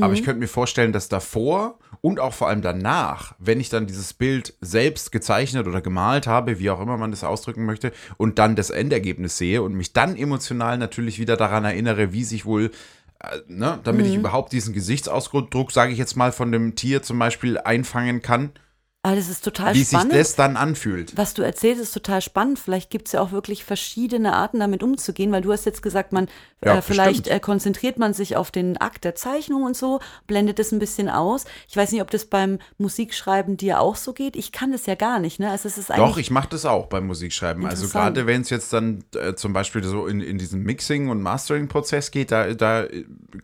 Aber 0.00 0.12
ich 0.12 0.24
könnte 0.24 0.40
mir 0.40 0.48
vorstellen, 0.48 0.92
dass 0.92 1.08
davor 1.08 1.78
und 2.00 2.20
auch 2.20 2.34
vor 2.34 2.48
allem 2.48 2.62
danach, 2.62 3.34
wenn 3.38 3.60
ich 3.60 3.68
dann 3.68 3.86
dieses 3.86 4.12
Bild 4.14 4.54
selbst 4.60 5.12
gezeichnet 5.12 5.66
oder 5.66 5.80
gemalt 5.80 6.26
habe, 6.26 6.58
wie 6.58 6.70
auch 6.70 6.80
immer 6.80 6.96
man 6.96 7.10
das 7.10 7.24
ausdrücken 7.24 7.64
möchte, 7.64 7.92
und 8.16 8.38
dann 8.38 8.56
das 8.56 8.70
Endergebnis 8.70 9.38
sehe 9.38 9.62
und 9.62 9.74
mich 9.74 9.92
dann 9.92 10.16
emotional 10.16 10.78
natürlich 10.78 11.18
wieder 11.18 11.36
daran 11.36 11.64
erinnere, 11.64 12.12
wie 12.12 12.24
sich 12.24 12.44
wohl, 12.44 12.70
äh, 13.20 13.38
ne, 13.48 13.80
damit 13.84 14.06
ich 14.06 14.14
überhaupt 14.14 14.52
diesen 14.52 14.74
Gesichtsausdruck, 14.74 15.72
sage 15.72 15.92
ich 15.92 15.98
jetzt 15.98 16.16
mal, 16.16 16.32
von 16.32 16.52
dem 16.52 16.74
Tier 16.74 17.02
zum 17.02 17.18
Beispiel 17.18 17.58
einfangen 17.58 18.22
kann, 18.22 18.52
Aber 19.08 19.16
das 19.16 19.28
ist 19.30 19.42
total 19.42 19.74
wie 19.74 19.78
sich 19.84 19.88
spannend. 19.88 20.14
das 20.14 20.34
dann 20.36 20.56
anfühlt. 20.56 21.16
was 21.16 21.32
du 21.32 21.42
erzählst, 21.42 21.80
ist 21.80 21.92
total 21.92 22.20
spannend. 22.20 22.58
Vielleicht 22.58 22.90
gibt 22.90 23.06
es 23.08 23.12
ja 23.12 23.20
auch 23.22 23.32
wirklich 23.32 23.64
verschiedene 23.64 24.34
Arten, 24.34 24.60
damit 24.60 24.82
umzugehen, 24.82 25.32
weil 25.32 25.40
du 25.40 25.50
hast 25.52 25.64
jetzt 25.64 25.80
gesagt, 25.82 26.12
man 26.12 26.28
Ja, 26.62 26.76
äh, 26.78 26.82
vielleicht 26.82 27.26
äh, 27.28 27.40
konzentriert 27.40 27.98
man 27.98 28.12
sich 28.12 28.36
auf 28.36 28.50
den 28.50 28.76
Akt 28.76 29.04
der 29.04 29.14
Zeichnung 29.14 29.62
und 29.62 29.76
so, 29.76 30.00
blendet 30.26 30.58
es 30.58 30.72
ein 30.72 30.78
bisschen 30.78 31.08
aus. 31.08 31.44
Ich 31.68 31.76
weiß 31.76 31.92
nicht, 31.92 32.02
ob 32.02 32.10
das 32.10 32.26
beim 32.26 32.58
Musikschreiben 32.76 33.56
dir 33.56 33.80
auch 33.80 33.96
so 33.96 34.12
geht. 34.12 34.36
Ich 34.36 34.52
kann 34.52 34.72
das 34.72 34.84
ja 34.86 34.94
gar 34.94 35.20
nicht, 35.20 35.40
ne? 35.40 35.50
Also 35.50 35.68
es 35.68 35.78
ist 35.78 35.90
Doch, 35.90 36.18
ich 36.18 36.30
mache 36.30 36.48
das 36.50 36.66
auch 36.66 36.86
beim 36.86 37.06
Musikschreiben. 37.06 37.64
Also 37.64 37.88
gerade 37.88 38.26
wenn 38.26 38.42
es 38.42 38.50
jetzt 38.50 38.72
dann 38.72 39.04
äh, 39.14 39.34
zum 39.34 39.52
Beispiel 39.52 39.82
so 39.84 40.06
in, 40.06 40.20
in 40.20 40.36
diesen 40.36 40.62
Mixing- 40.64 41.08
und 41.08 41.22
Mastering-Prozess 41.22 42.10
geht, 42.10 42.30
da, 42.32 42.52
da 42.52 42.86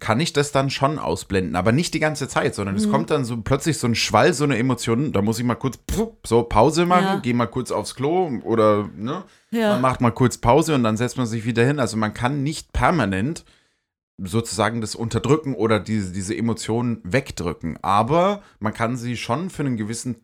kann 0.01 0.21
ich 0.21 0.33
das 0.33 0.53
dann 0.53 0.71
schon 0.71 0.99
ausblenden. 0.99 1.57
Aber 1.57 1.73
nicht 1.73 1.95
die 1.95 2.01
ganze 2.01 2.29
Zeit, 2.29 2.55
sondern 2.55 2.75
Mhm. 2.75 2.81
es 2.81 2.91
kommt 2.91 3.11
dann 3.11 3.25
so 3.25 3.37
plötzlich 3.41 3.79
so 3.79 3.87
ein 3.87 3.95
Schwall, 3.95 4.35
so 4.35 4.45
eine 4.45 4.59
Emotion. 4.59 5.13
Da 5.13 5.23
muss 5.23 5.39
ich 5.39 5.45
mal 5.45 5.54
kurz 5.55 5.79
pfuh, 5.91 6.17
so 6.27 6.43
Pause 6.43 6.87
machen, 6.87 7.05
Ja. 7.05 7.17
gehe 7.17 7.35
mal 7.35 7.47
kurz 7.47 7.71
aufs 7.71 7.95
Klo 7.95 8.31
oder 8.45 8.89
ne? 8.97 9.25
Ja. 9.51 9.73
Man 9.73 9.81
macht 9.83 10.01
mal 10.01 10.11
kurz 10.13 10.39
Pause 10.39 10.75
und 10.75 10.83
dann 10.85 10.97
setzt 10.97 11.17
man 11.17 11.27
sich 11.27 11.45
wieder 11.45 11.65
hin. 11.65 11.79
Also 11.81 11.97
man 11.97 12.13
kann 12.15 12.43
nicht 12.43 12.73
permanent 12.73 13.45
sozusagen 14.19 14.81
das 14.81 14.95
unterdrücken 14.95 15.55
oder 15.55 15.81
diese, 15.81 16.13
diese 16.13 16.37
Emotionen 16.37 17.01
wegdrücken. 17.03 17.79
Aber 17.83 18.43
man 18.61 18.73
kann 18.73 18.97
sie 18.97 19.17
schon 19.17 19.51
für 19.51 19.63
einen 19.63 19.77
gewissen 19.77 20.17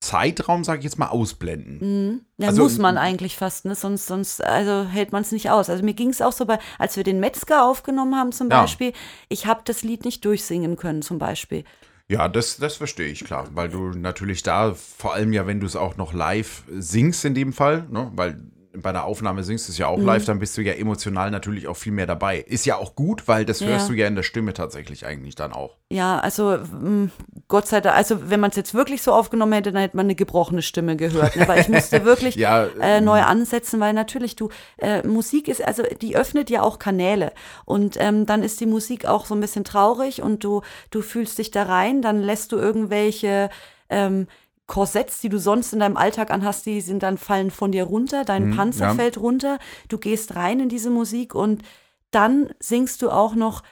Zeitraum, 0.00 0.64
sage 0.64 0.80
ich 0.80 0.84
jetzt 0.84 0.98
mal, 0.98 1.08
ausblenden. 1.08 1.78
Mhm. 1.80 2.20
Ja, 2.36 2.48
Also- 2.48 2.62
muss 2.62 2.78
man 2.78 2.98
eigentlich 2.98 3.36
fast, 3.36 3.64
ne? 3.64 3.74
Sonst, 3.74 4.06
sonst 4.06 4.44
also 4.44 4.84
hält 4.86 5.12
man 5.12 5.22
es 5.22 5.32
nicht 5.32 5.50
aus. 5.50 5.70
Also 5.70 5.82
mir 5.82 5.94
ging 5.94 6.10
es 6.10 6.20
auch 6.20 6.32
so 6.32 6.44
bei, 6.44 6.58
als 6.78 6.96
wir 6.96 7.04
den 7.04 7.20
Metzger 7.20 7.64
aufgenommen 7.64 8.14
haben 8.14 8.32
zum 8.32 8.50
Ja. 8.50 8.62
Beispiel, 8.62 8.92
ich 9.30 9.46
habe 9.46 9.62
das 9.64 9.82
Lied 9.82 10.04
nicht 10.04 10.24
durchsingen 10.24 10.76
können 10.76 11.00
zum 11.02 11.18
Beispiel. 11.18 11.64
Ja, 12.08 12.28
das, 12.28 12.58
das 12.58 12.76
verstehe 12.76 13.08
ich, 13.08 13.24
klar. 13.24 13.48
Weil 13.54 13.70
du 13.70 13.90
natürlich 13.90 14.42
da, 14.42 14.74
vor 14.74 15.14
allem 15.14 15.32
ja, 15.32 15.46
wenn 15.46 15.60
du 15.60 15.66
es 15.66 15.76
auch 15.76 15.96
noch 15.96 16.12
live 16.12 16.64
singst 16.68 17.24
in 17.24 17.34
dem 17.34 17.52
Fall, 17.52 17.86
ne? 17.90 18.10
weil 18.14 18.40
bei 18.76 18.92
der 18.92 19.04
Aufnahme 19.04 19.42
singst 19.44 19.68
du 19.68 19.72
es 19.72 19.78
ja 19.78 19.86
auch 19.86 19.98
Mhm. 19.98 20.06
live, 20.06 20.24
dann 20.24 20.38
bist 20.38 20.56
du 20.56 20.62
ja 20.62 20.72
emotional 20.74 21.30
natürlich 21.30 21.68
auch 21.68 21.76
viel 21.76 21.92
mehr 21.92 22.06
dabei. 22.06 22.38
Ist 22.40 22.66
ja 22.66 22.76
auch 22.76 22.94
gut, 22.94 23.28
weil 23.28 23.44
das 23.44 23.60
Ja. 23.60 23.66
hörst 23.68 23.88
du 23.88 23.92
ja 23.94 24.06
in 24.06 24.14
der 24.16 24.22
Stimme 24.22 24.52
tatsächlich 24.52 25.06
eigentlich 25.06 25.34
dann 25.34 25.52
auch. 25.52 25.76
Ja, 25.90 26.18
also 26.18 26.58
mh, 26.58 27.10
Gott 27.48 27.66
sei 27.68 27.80
Dank, 27.80 27.96
also 27.96 28.30
wenn 28.30 28.40
man 28.40 28.50
es 28.50 28.56
jetzt 28.56 28.74
wirklich 28.74 29.02
so 29.02 29.12
aufgenommen 29.12 29.52
hätte, 29.52 29.70
dann 29.72 29.82
hätte 29.82 29.96
man 29.96 30.06
eine 30.06 30.14
gebrochene 30.14 30.62
Stimme 30.62 30.96
gehört. 30.96 31.36
Ne? 31.36 31.46
Weil 31.46 31.60
ich 31.60 31.68
musste 31.68 32.04
wirklich 32.04 32.34
Ja, 32.36 32.66
äh, 32.80 33.00
neu 33.00 33.20
ansetzen, 33.22 33.80
weil 33.80 33.92
natürlich 33.92 34.36
du, 34.36 34.48
äh, 34.78 35.06
Musik 35.06 35.48
ist, 35.48 35.62
also 35.64 35.82
die 36.02 36.16
öffnet 36.16 36.50
ja 36.50 36.62
auch 36.62 36.78
Kanäle. 36.78 37.32
Und 37.64 37.96
ähm, 38.00 38.26
dann 38.26 38.42
ist 38.42 38.60
die 38.60 38.66
Musik 38.66 39.06
auch 39.06 39.26
so 39.26 39.34
ein 39.34 39.40
bisschen 39.40 39.64
traurig 39.64 40.22
und 40.22 40.42
du, 40.44 40.62
du 40.90 41.02
fühlst 41.02 41.38
dich 41.38 41.50
da 41.50 41.64
rein, 41.64 42.02
dann 42.02 42.20
lässt 42.22 42.52
du 42.52 42.56
irgendwelche 42.56 43.50
ähm, 43.90 44.26
Korsetts, 44.66 45.20
die 45.20 45.28
du 45.28 45.38
sonst 45.38 45.72
in 45.72 45.80
deinem 45.80 45.96
Alltag 45.96 46.30
anhast, 46.30 46.64
die 46.64 46.80
sind 46.80 47.02
dann 47.02 47.18
fallen 47.18 47.50
von 47.50 47.70
dir 47.70 47.84
runter, 47.84 48.24
dein 48.24 48.56
Panzer 48.56 48.86
ja. 48.86 48.94
fällt 48.94 49.18
runter, 49.18 49.58
du 49.88 49.98
gehst 49.98 50.36
rein 50.36 50.60
in 50.60 50.68
diese 50.68 50.90
Musik 50.90 51.34
und 51.34 51.62
dann 52.10 52.50
singst 52.60 53.02
du 53.02 53.10
auch 53.10 53.34
noch 53.34 53.62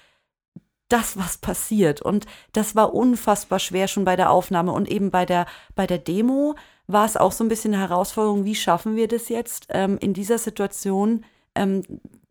das, 0.92 1.16
was 1.16 1.38
passiert. 1.38 2.02
Und 2.02 2.26
das 2.52 2.76
war 2.76 2.94
unfassbar 2.94 3.58
schwer 3.58 3.88
schon 3.88 4.04
bei 4.04 4.16
der 4.16 4.30
Aufnahme. 4.30 4.72
Und 4.72 4.90
eben 4.90 5.10
bei 5.10 5.24
der, 5.24 5.46
bei 5.74 5.86
der 5.86 5.98
Demo 5.98 6.54
war 6.86 7.06
es 7.06 7.16
auch 7.16 7.32
so 7.32 7.42
ein 7.44 7.48
bisschen 7.48 7.72
eine 7.72 7.82
Herausforderung, 7.88 8.44
wie 8.44 8.54
schaffen 8.54 8.96
wir 8.96 9.08
das 9.08 9.28
jetzt 9.28 9.66
ähm, 9.70 9.96
in 9.98 10.12
dieser 10.12 10.38
Situation, 10.38 11.24
ähm, 11.54 11.82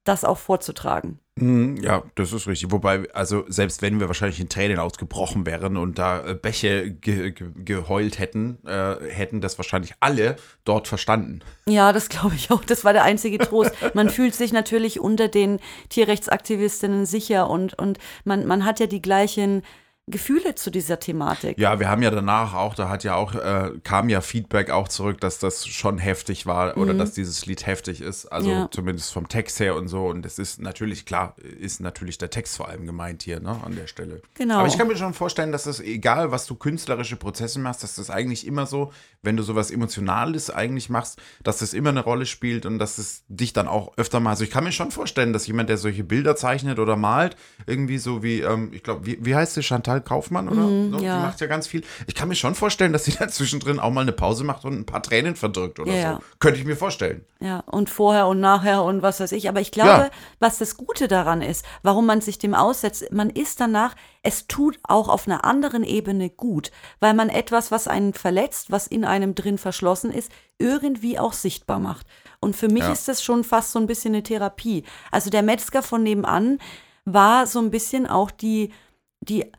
das 0.03 0.23
auch 0.25 0.37
vorzutragen. 0.37 1.19
Mhm, 1.35 1.77
Ja, 1.81 2.03
das 2.15 2.33
ist 2.33 2.47
richtig. 2.47 2.71
Wobei, 2.71 3.07
also 3.13 3.45
selbst 3.47 3.81
wenn 3.81 3.99
wir 3.99 4.07
wahrscheinlich 4.07 4.39
in 4.39 4.49
Tränen 4.49 4.79
ausgebrochen 4.79 5.45
wären 5.45 5.77
und 5.77 5.97
da 5.97 6.25
äh, 6.25 6.33
Bäche 6.35 6.91
ge 6.91 7.31
ge 7.31 7.51
geheult 7.55 8.19
hätten, 8.19 8.57
äh, 8.65 8.95
hätten 9.09 9.41
das 9.41 9.57
wahrscheinlich 9.57 9.93
alle 9.99 10.35
dort 10.65 10.87
verstanden. 10.87 11.39
Ja, 11.67 11.93
das 11.93 12.09
glaube 12.09 12.35
ich 12.35 12.51
auch. 12.51 12.63
Das 12.65 12.83
war 12.83 12.93
der 12.93 13.03
einzige 13.03 13.37
Trost. 13.37 13.71
Man 13.93 14.09
fühlt 14.09 14.35
sich 14.35 14.51
natürlich 14.51 14.99
unter 14.99 15.27
den 15.29 15.59
Tierrechtsaktivistinnen 15.89 17.05
sicher 17.05 17.49
und, 17.49 17.77
und 17.77 17.97
man, 18.25 18.45
man 18.45 18.65
hat 18.65 18.79
ja 18.79 18.87
die 18.87 19.01
gleichen 19.01 19.61
Gefühle 20.11 20.55
zu 20.55 20.69
dieser 20.69 20.99
Thematik. 20.99 21.57
Ja, 21.57 21.79
wir 21.79 21.89
haben 21.89 22.03
ja 22.03 22.11
danach 22.11 22.53
auch, 22.53 22.75
da 22.75 22.89
hat 22.89 23.03
ja 23.03 23.15
auch, 23.15 23.33
äh, 23.33 23.71
kam 23.83 24.09
ja 24.09 24.21
Feedback 24.21 24.69
auch 24.69 24.87
zurück, 24.87 25.19
dass 25.21 25.39
das 25.39 25.65
schon 25.67 25.97
heftig 25.97 26.45
war 26.45 26.77
oder 26.77 26.93
dass 26.93 27.13
dieses 27.13 27.45
Lied 27.45 27.65
heftig 27.65 28.01
ist. 28.01 28.25
Also 28.27 28.49
Mhm. 28.49 28.55
Ja. 28.55 28.69
zumindest 28.71 29.13
vom 29.13 29.27
Text 29.27 29.59
her 29.59 29.75
und 29.75 29.87
so. 29.87 30.07
Und 30.07 30.23
das 30.23 30.37
ist 30.37 30.61
natürlich, 30.61 31.05
klar, 31.05 31.35
ist 31.59 31.79
natürlich 31.79 32.17
der 32.17 32.29
Text 32.29 32.57
vor 32.57 32.67
allem 32.67 32.85
gemeint 32.85 33.23
hier, 33.23 33.39
ne, 33.39 33.59
an 33.63 33.75
der 33.75 33.87
Stelle. 33.87 34.21
Genau. 34.35 34.59
Aber 34.59 34.67
ich 34.67 34.77
kann 34.77 34.87
mir 34.87 34.97
schon 34.97 35.13
vorstellen, 35.13 35.51
dass 35.51 35.65
es, 35.65 35.79
egal 35.79 36.31
was 36.31 36.45
du 36.45 36.55
künstlerische 36.55 37.15
Prozesse 37.15 37.59
machst, 37.59 37.83
dass 37.83 37.95
das 37.95 38.09
eigentlich 38.09 38.45
immer 38.45 38.65
so, 38.65 38.91
wenn 39.23 39.37
du 39.37 39.43
sowas 39.43 39.71
Emotionales 39.71 40.49
eigentlich 40.49 40.89
machst, 40.89 41.19
dass 41.43 41.59
das 41.59 41.73
immer 41.73 41.89
eine 41.89 42.01
Rolle 42.03 42.25
spielt 42.25 42.65
und 42.65 42.79
dass 42.79 42.97
es 42.97 43.23
dich 43.27 43.53
dann 43.53 43.67
auch 43.67 43.93
öfter 43.97 44.19
mal, 44.19 44.31
also 44.31 44.43
ich 44.43 44.51
kann 44.51 44.63
mir 44.63 44.71
schon 44.71 44.91
vorstellen, 44.91 45.31
dass 45.33 45.47
jemand, 45.47 45.69
der 45.69 45.77
solche 45.77 46.03
Bilder 46.03 46.35
zeichnet 46.35 46.79
oder 46.79 46.95
malt, 46.95 47.35
irgendwie 47.65 47.97
so 47.97 48.23
wie, 48.23 48.41
ähm, 48.41 48.71
ich 48.73 48.83
glaube, 48.83 49.05
wie, 49.05 49.17
wie 49.23 49.35
heißt 49.35 49.53
sie, 49.53 49.63
Chantal 49.63 50.00
Kaufmann 50.01 50.49
oder? 50.49 50.63
so? 50.63 51.03
ja. 51.05 51.15
Die 51.17 51.21
macht 51.25 51.39
ja 51.41 51.47
ganz 51.47 51.67
viel. 51.67 51.83
Ich 52.07 52.15
kann 52.15 52.27
mir 52.27 52.35
schon 52.35 52.55
vorstellen, 52.55 52.93
dass 52.93 53.05
sie 53.05 53.11
da 53.19 53.27
zwischendrin 53.27 53.79
auch 53.79 53.91
mal 53.91 54.01
eine 54.01 54.11
Pause 54.11 54.43
macht 54.43 54.65
und 54.65 54.73
ein 54.73 54.85
paar 54.85 55.01
Tränen 55.03 55.35
verdrückt 55.35 55.79
oder 55.79 55.93
Ja, 55.93 56.13
so. 56.15 56.19
Könnte 56.39 56.59
ich 56.59 56.65
mir 56.65 56.75
vorstellen. 56.75 57.25
Ja, 57.39 57.59
und 57.61 57.89
vorher 57.89 58.27
und 58.27 58.39
nachher 58.39 58.83
und 58.83 59.01
was 59.01 59.19
weiß 59.19 59.31
ich. 59.31 59.49
Aber 59.49 59.61
ich 59.61 59.71
glaube, 59.71 60.09
was 60.39 60.57
das 60.57 60.77
Gute 60.77 61.07
daran 61.07 61.41
ist, 61.41 61.65
warum 61.83 62.05
man 62.05 62.21
sich 62.21 62.37
dem 62.37 62.53
aussetzt, 62.53 63.11
man 63.11 63.29
ist 63.29 63.59
danach, 63.59 63.95
es 64.23 64.45
tut 64.47 64.77
auch 64.83 65.07
auf 65.09 65.27
einer 65.27 65.43
anderen 65.45 65.83
Ebene 65.83 66.29
gut, 66.29 66.71
weil 66.99 67.13
man 67.15 67.29
etwas, 67.29 67.71
was 67.71 67.87
einen 67.87 68.13
verletzt, 68.13 68.71
was 68.71 68.85
in 68.85 69.03
einem 69.05 69.33
drin 69.33 69.57
verschlossen 69.57 70.11
ist, 70.11 70.31
irgendwie 70.59 71.17
auch 71.17 71.33
sichtbar 71.33 71.79
macht. 71.79 72.05
Und 72.39 72.55
für 72.55 72.67
mich 72.67 72.83
Ja. 72.83 72.91
ist 72.91 73.07
das 73.07 73.23
schon 73.23 73.43
fast 73.43 73.71
so 73.71 73.79
ein 73.79 73.87
bisschen 73.87 74.13
eine 74.13 74.21
Therapie. 74.23 74.83
Also 75.11 75.29
der 75.31 75.41
Metzger 75.41 75.81
von 75.81 76.03
nebenan 76.03 76.59
war 77.05 77.47
so 77.47 77.57
ein 77.59 77.71
bisschen 77.71 78.05
auch 78.05 78.29
die, 78.29 78.71
die 79.21 79.51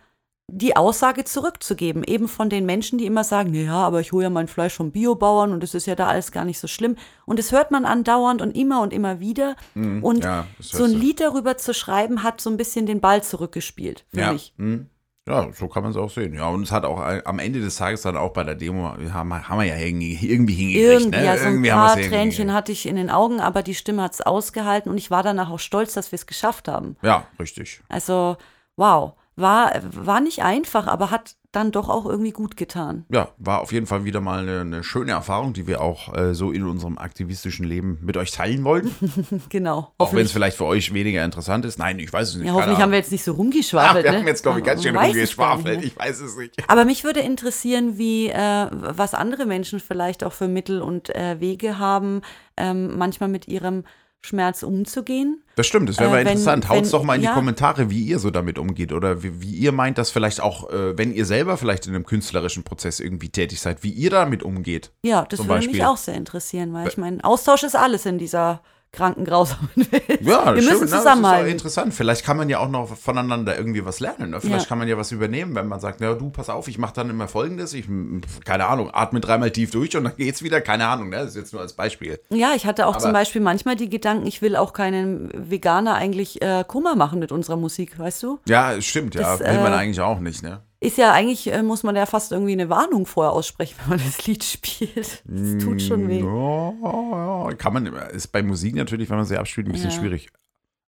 die 0.55 0.77
Aussage 0.77 1.25
zurückzugeben, 1.25 2.05
eben 2.05 2.29
von 2.29 2.51
den 2.51 2.67
Menschen, 2.67 2.99
die 2.99 3.07
immer 3.07 3.25
sagen, 3.25 3.55
ja, 3.55 3.73
aber 3.73 4.01
ich 4.01 4.13
hole 4.13 4.25
ja 4.25 4.31
mein 4.31 4.49
Fleisch 4.49 4.75
vom 4.75 4.91
Biobauern 4.91 5.51
und 5.53 5.65
es 5.65 5.73
ist 5.75 5.87
ja 5.87 5.95
da 5.95 6.09
alles 6.09 6.31
gar 6.31 6.45
nicht 6.45 6.59
so 6.59 6.69
schlimm. 6.69 6.97
Und 7.25 7.39
das 7.39 7.53
hört 7.53 7.71
man 7.71 7.87
andauernd 7.87 8.43
und 8.43 8.55
immer 8.55 8.83
und 8.83 8.93
immer 8.93 9.19
wieder. 9.19 9.57
und 9.75 10.03
Mhm. 10.03 10.23
ja, 10.23 10.47
das 10.59 10.69
so 10.69 10.85
ein. 10.85 10.91
Lied 10.93 11.21
darüber 11.21 11.57
zu 11.57 11.73
schreiben, 11.73 12.23
hat 12.23 12.43
so 12.43 12.51
ein 12.51 12.59
bisschen 12.59 12.85
den 12.85 13.01
Ball 13.01 13.23
zurückgespielt 13.23 14.05
für 14.13 14.21
Ja. 14.21 14.33
mich. 14.35 14.53
hm. 14.59 14.89
Ja, 15.27 15.49
so 15.53 15.69
kann 15.69 15.85
man 15.85 15.93
es 15.93 15.97
auch 15.97 16.11
sehen. 16.11 16.35
Ja, 16.35 16.49
und 16.49 16.65
es 16.65 16.73
hat 16.73 16.85
auch 16.85 17.01
äh, 17.01 17.23
am 17.25 17.39
Ende 17.39 17.61
des 17.61 17.77
Tages 17.77 18.03
dann 18.03 18.17
auch 18.17 18.33
bei 18.33 18.43
der 18.43 18.57
Demo, 18.57 18.93
haben, 19.13 19.49
haben 19.49 19.59
wir 19.59 19.65
ja 19.67 19.77
irgendwie, 19.77 20.17
irgendwie 20.21 20.55
hingekriegt. 20.55 20.85
Irgendwie, 21.01 21.21
ne? 21.21 21.31
also 21.31 21.45
ein 21.45 21.51
irgendwie 21.53 21.73
haben 21.73 21.87
paar 21.87 21.97
Tränchen 22.09 22.53
hatte 22.53 22.73
ich 22.73 22.87
in 22.87 22.97
den 22.97 23.09
Augen, 23.09 23.38
aber 23.41 23.62
die 23.62 23.77
Stimme 23.77 24.03
hat 24.03 24.15
es 24.15 24.21
ausgehalten 24.21 24.91
und 24.91 24.99
ich 24.99 25.12
war 25.12 25.23
danach 25.23 25.49
auch 25.51 25.61
stolz, 25.61 25.95
dass 25.95 26.11
wir 26.11 26.17
es 26.17 26.27
geschafft 26.27 26.67
haben. 26.67 26.97
Ja, 27.03 27.25
richtig. 27.38 27.81
Also, 27.88 28.37
wow, 28.77 29.12
war, 29.37 29.73
war 29.90 30.21
nicht 30.21 30.42
einfach, 30.42 30.87
aber 30.87 31.11
hat 31.11 31.37
dann 31.53 31.71
doch 31.71 31.88
auch 31.90 32.07
irgendwie 32.07 32.33
gut 32.33 32.57
getan. 32.57 33.05
Ja, 33.11 33.29
war 33.37 33.61
auf 33.61 33.73
jeden 33.73 33.87
Fall 33.87 34.05
wieder 34.05 34.21
mal 34.21 34.40
eine, 34.40 34.61
eine 34.61 34.85
schöne 34.85 35.12
Erfahrung, 35.12 35.53
die 35.53 35.66
wir 35.66 35.83
auch 35.83 36.14
äh, 36.14 36.35
so 36.35 36.51
in 36.51 36.64
unserem 36.64 36.97
aktivistischen 36.97 37.66
Leben 37.66 37.99
mit 38.03 38.16
euch 38.16 38.31
teilen 38.31 38.64
wollten. 38.64 38.92
Genau. 39.49 39.92
Auch 39.99 40.14
wenn 40.14 40.25
es 40.25 40.33
vielleicht 40.33 40.57
für 40.57 40.64
euch 40.64 40.95
weniger 40.95 41.25
interessant 41.25 41.64
ist. 41.64 41.79
Nein, 41.79 41.99
ich 41.99 42.12
weiß 42.12 42.31
es 42.31 42.37
nicht. 42.37 42.47
Ja, 42.47 42.55
hoffentlich 42.55 42.79
haben 42.79 42.90
wir 42.90 42.99
jetzt 42.99 43.12
nicht 43.12 43.25
so 43.25 43.33
Ach, 43.33 43.38
rumgeschwafelt. 43.38 44.05
wir 44.05 44.12
ne? 44.12 44.18
haben 44.18 44.27
jetzt, 44.27 44.42
glaube 44.42 44.61
ich, 44.61 44.64
ganz 44.64 44.83
schön 44.83 44.97
rumgeschwafelt. 44.97 45.81
ne? 45.81 45.87
Ich 45.87 45.99
weiß 45.99 46.21
es 46.21 46.37
nicht. 46.37 46.55
Aber 46.68 46.85
mich 46.85 47.05
würde 47.05 47.21
interessieren, 47.21 47.99
wie, 47.99 48.29
äh, 48.29 48.66
was 48.71 49.14
andere 49.14 49.47
Menschen 49.47 49.81
vielleicht 49.81 50.25
auch 50.25 50.33
für 50.33 50.49
Mittel 50.49 50.81
und 50.81 51.14
äh, 51.14 51.40
Wege 51.40 51.79
haben, 51.79 52.23
ähm, 52.57 52.97
manchmal 52.97 53.29
mit 53.29 53.49
ihrem 53.49 53.85
Schmerz 54.25 54.63
umzugehen. 54.63 55.43
Das 55.57 55.67
stimmt, 55.67 55.89
das 55.89 55.99
wäre 55.99 56.09
Äh, 56.09 56.13
mal 56.13 56.21
interessant. 56.21 56.69
Haut's 56.69 56.91
doch 56.91 57.03
mal 57.03 57.17
in 57.17 57.23
die 57.23 57.27
ja. 57.27 57.35
Kommentare, 57.35 57.91
wie 57.91 58.03
ihr 58.03 58.19
so 58.19 58.31
damit 58.31 58.59
umgeht 58.59 58.93
oder 58.93 59.23
wie, 59.23 59.43
wie 59.43 59.51
ihr 59.51 59.73
meint, 59.73 59.99
dass 59.99 60.11
vielleicht 60.11 60.41
auch, 60.41 60.71
äh, 60.71 60.97
wenn 60.97 61.13
ihr 61.13 61.27
selber 61.27 61.57
vielleicht 61.57 61.87
in 61.87 61.95
einem 61.95 62.07
künstlerischen 62.07 62.63
Prozess 62.63 63.01
irgendwie 63.01 63.29
tätig 63.29 63.61
seid, 63.61 63.83
wie 63.83 63.91
ihr 63.91 64.11
damit 64.11 64.43
umgeht. 64.43 64.93
Ja, 65.03 65.25
das 65.29 65.41
würde 65.41 65.49
Beispiel. 65.49 65.73
mich 65.77 65.85
auch 65.85 65.97
sehr 65.97 66.15
interessieren, 66.15 66.73
weil 66.73 66.89
ich 66.89 66.97
meine, 66.97 67.23
Austausch 67.25 67.65
ist 67.65 67.77
alles 67.77 68.07
in 68.07 68.19
dieser 68.19 68.63
kranken, 68.92 69.24
grausamen 69.24 69.70
Welt. 69.76 70.20
Ja, 70.20 70.44
Wir 70.46 70.52
müssen 70.52 70.66
ne? 70.66 70.70
Das 70.81 70.83
ist 70.83 70.90
zusammenhalten. 70.98 71.50
interessant. 71.50 71.94
Vielleicht 71.94 72.24
kann 72.26 72.37
man 72.37 72.50
ja 72.50 72.59
auch 72.59 72.68
noch 72.68 72.94
voneinander 72.94 73.57
irgendwie 73.57 73.85
was 73.87 74.00
lernen. 74.00 74.31
Ne? 74.31 74.40
Vielleicht 74.40 74.64
Ja. 74.64 74.68
kann 74.68 74.78
man 74.78 74.87
ja 74.87 74.98
was 74.98 75.11
übernehmen, 75.12 75.55
wenn 75.55 75.66
man 75.66 75.81
sagt, 75.81 76.00
na 76.00 76.12
du, 76.12 76.28
pass 76.28 76.50
auf, 76.50 76.68
ich 76.68 76.76
mache 76.76 76.92
dann 76.94 77.09
immer 77.09 77.26
Folgendes. 77.26 77.72
Ich, 77.72 77.88
m, 77.88 78.20
keine 78.44 78.66
Ahnung, 78.66 78.90
atme 78.92 79.20
dreimal 79.20 79.50
tief 79.50 79.70
durch 79.70 79.96
und 79.96 80.05
dann 80.05 80.16
geht's 80.16 80.42
wieder. 80.42 80.61
Keine 80.61 80.87
Ahnung, 80.88 81.09
ne? 81.09 81.16
das 81.16 81.28
ist 81.31 81.37
jetzt 81.37 81.52
nur 81.55 81.62
als 81.62 81.72
Beispiel. 81.72 82.20
Ja, 82.28 82.52
ich 82.55 82.66
hatte 82.66 82.87
auch 82.87 82.98
zum 82.98 83.09
Aber- 83.11 83.20
Beispiel 83.20 83.40
manchmal 83.40 83.76
die 83.76 83.88
Gedanken, 83.88 84.26
ich 84.26 84.42
will 84.42 84.57
auch 84.57 84.74
keinen 84.74 85.31
Veganer 85.35 85.94
eigentlich 85.94 86.42
äh, 86.42 86.62
Kummer 86.68 86.94
machen 86.94 87.18
mit 87.18 87.33
unserer 87.33 87.57
Musik, 87.57 87.98
weißt 87.98 88.22
du? 88.22 88.40
Ja, 88.46 88.78
stimmt, 88.83 89.14
ja. 89.14 89.22
Das, 89.22 89.40
Will 89.40 89.55
man 89.61 89.72
äh, 89.72 89.76
eigentlich 89.76 90.00
auch 90.02 90.20
nicht, 90.20 90.42
ne? 90.42 90.61
Ist 90.83 90.99
ja 90.99 91.12
eigentlich, 91.12 91.53
äh, 91.53 91.62
muss 91.62 91.85
man 91.85 91.95
ja 91.95 92.07
fast 92.07 92.33
irgendwie 92.33 92.53
eine 92.53 92.68
Warnung 92.68 93.07
vorher 93.07 93.33
aussprechen, 93.33 93.77
wenn 93.87 93.99
man 93.99 94.05
das 94.07 94.27
Lied 94.27 94.42
spielt. 94.42 95.23
Das 95.25 95.64
tut 95.64 95.81
schon 95.81 96.09
weh. 96.09 96.18
Ja, 96.21 97.49
ja, 97.49 97.55
kann 97.55 97.73
man, 97.73 97.87
ist 97.87 98.29
bei 98.33 98.42
Musik 98.42 98.75
natürlich, 98.75 99.09
wenn 99.09 99.16
man 99.16 99.25
sie 99.27 99.37
abspielt, 99.38 99.68
ein 99.68 99.73
bisschen 99.73 99.90
Ja. 99.90 99.97
schwierig. 99.97 100.29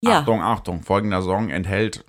Ja, 0.00 0.18
Achtung, 0.18 0.42
Achtung, 0.42 0.82
folgender 0.82 1.22
Song 1.22 1.48
enthält 1.48 2.04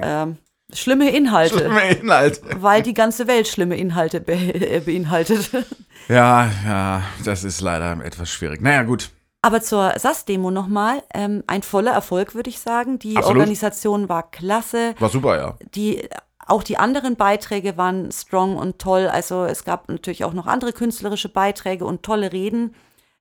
ähm, 0.00 0.36
schlimme 0.72 1.10
Inhalte. 1.16 1.58
schlimme 1.58 1.88
Inhalte. 1.90 2.42
weil 2.62 2.82
die 2.82 2.94
ganze 2.94 3.26
Welt 3.26 3.48
schlimme 3.48 3.76
Inhalte 3.76 4.20
be 4.20 4.32
äh, 4.34 4.80
beinhaltet. 4.80 5.50
Ja, 6.08 6.50
ja, 6.66 7.02
das 7.24 7.44
ist 7.44 7.62
leider 7.62 8.04
etwas 8.04 8.28
schwierig. 8.28 8.60
Naja, 8.60 8.82
gut. 8.82 9.08
Aber 9.40 9.62
zur 9.62 9.98
SAS-Demo 9.98 10.50
nochmal, 10.50 11.02
ähm, 11.14 11.42
ein 11.46 11.62
voller 11.62 11.92
Erfolg, 11.92 12.34
würde 12.34 12.50
ich 12.50 12.58
sagen. 12.58 12.98
Die 12.98 13.16
Absolut. 13.16 13.38
Organisation 13.38 14.06
war 14.10 14.30
klasse. 14.30 14.94
War 14.98 15.08
super, 15.08 15.38
ja. 15.38 15.58
Die, 15.74 16.06
auch 16.46 16.62
die 16.62 16.76
anderen 16.76 17.16
Beiträge 17.16 17.76
waren 17.76 18.10
strong 18.12 18.56
und 18.56 18.78
toll. 18.78 19.08
Also 19.08 19.44
es 19.44 19.64
gab 19.64 19.88
natürlich 19.88 20.24
auch 20.24 20.32
noch 20.32 20.46
andere 20.46 20.72
künstlerische 20.72 21.28
Beiträge 21.28 21.84
und 21.84 22.02
tolle 22.02 22.32
Reden. 22.32 22.74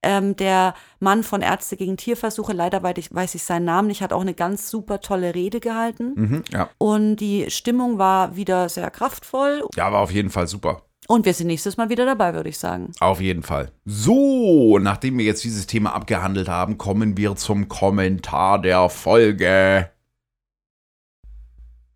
Ähm, 0.06 0.36
der 0.36 0.74
Mann 1.00 1.24
von 1.24 1.42
Ärzte 1.42 1.78
gegen 1.78 1.96
Tierversuche, 1.96 2.52
leider 2.52 2.84
weiß 2.84 3.36
ich, 3.36 3.44
seinen 3.44 3.64
Namen 3.64 3.88
nicht, 3.88 4.02
hat 4.02 4.12
auch 4.12 4.22
eine 4.22 4.34
ganz 4.34 4.70
super 4.70 5.00
tolle 5.00 5.34
Rede 5.34 5.62
gehalten. 5.62 6.14
Mhm, 6.16 6.44
ja. 6.52 6.70
Und 6.78 7.16
die 7.18 7.50
Stimmung 7.50 7.98
war 7.98 8.36
wieder 8.36 8.68
sehr 8.68 8.92
kraftvoll. 8.92 9.64
Ja, 9.76 9.94
war 9.94 10.02
auf 10.02 10.12
jeden 10.12 10.30
Fall 10.30 10.48
super. 10.48 10.82
Und 11.08 11.26
wir 11.26 11.34
sind 11.34 11.48
nächstes 11.48 11.78
Mal 11.78 11.90
wieder 11.90 12.06
dabei, 12.06 12.34
würde 12.34 12.50
ich 12.50 12.58
sagen. 12.58 12.92
Auf 13.00 13.22
jeden 13.22 13.44
Fall. 13.44 13.72
So, 13.86 14.78
nachdem 14.80 15.18
wir 15.18 15.26
jetzt 15.26 15.44
dieses 15.44 15.68
Thema 15.68 15.94
abgehandelt 15.94 16.50
haben, 16.50 16.78
kommen 16.78 17.18
wir 17.18 17.36
zum 17.36 17.68
Kommentar 17.68 18.62
der 18.62 18.90
Folge. 18.90 19.90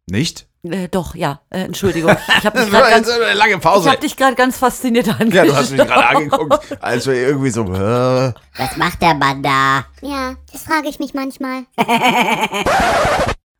Nicht? 0.09 0.47
Äh, 0.63 0.87
doch, 0.89 1.15
ja, 1.15 1.39
äh, 1.49 1.61
Entschuldigung. 1.61 2.15
Ich 2.39 2.45
habe 2.45 2.57
Das 2.57 2.65
dich 2.65 2.73
war 2.73 2.81
gerade 2.89 3.03
ganz, 3.03 3.37
lange 3.37 3.53
ich 3.55 3.59
Pause. 3.61 3.91
hab 3.91 4.01
dich 4.01 4.17
grad 4.17 4.35
ganz 4.35 4.57
fasziniert 4.57 5.07
angeschaut. 5.07 5.33
Ja, 5.33 5.45
du 5.45 5.55
hast 5.55 5.71
mich 5.71 5.79
gerade 5.85 6.07
angeguckt, 6.07 6.77
als 6.83 7.05
wir 7.07 7.13
irgendwie 7.13 7.49
so. 7.51 7.63
Äh, 7.63 8.33
Was 8.57 8.75
macht 8.77 9.01
der 9.01 9.13
Mann 9.13 9.43
da? 9.43 9.85
Ja, 10.01 10.35
das 10.51 10.63
frage 10.63 10.89
ich 10.89 10.99
mich 10.99 11.13
manchmal. 11.13 11.63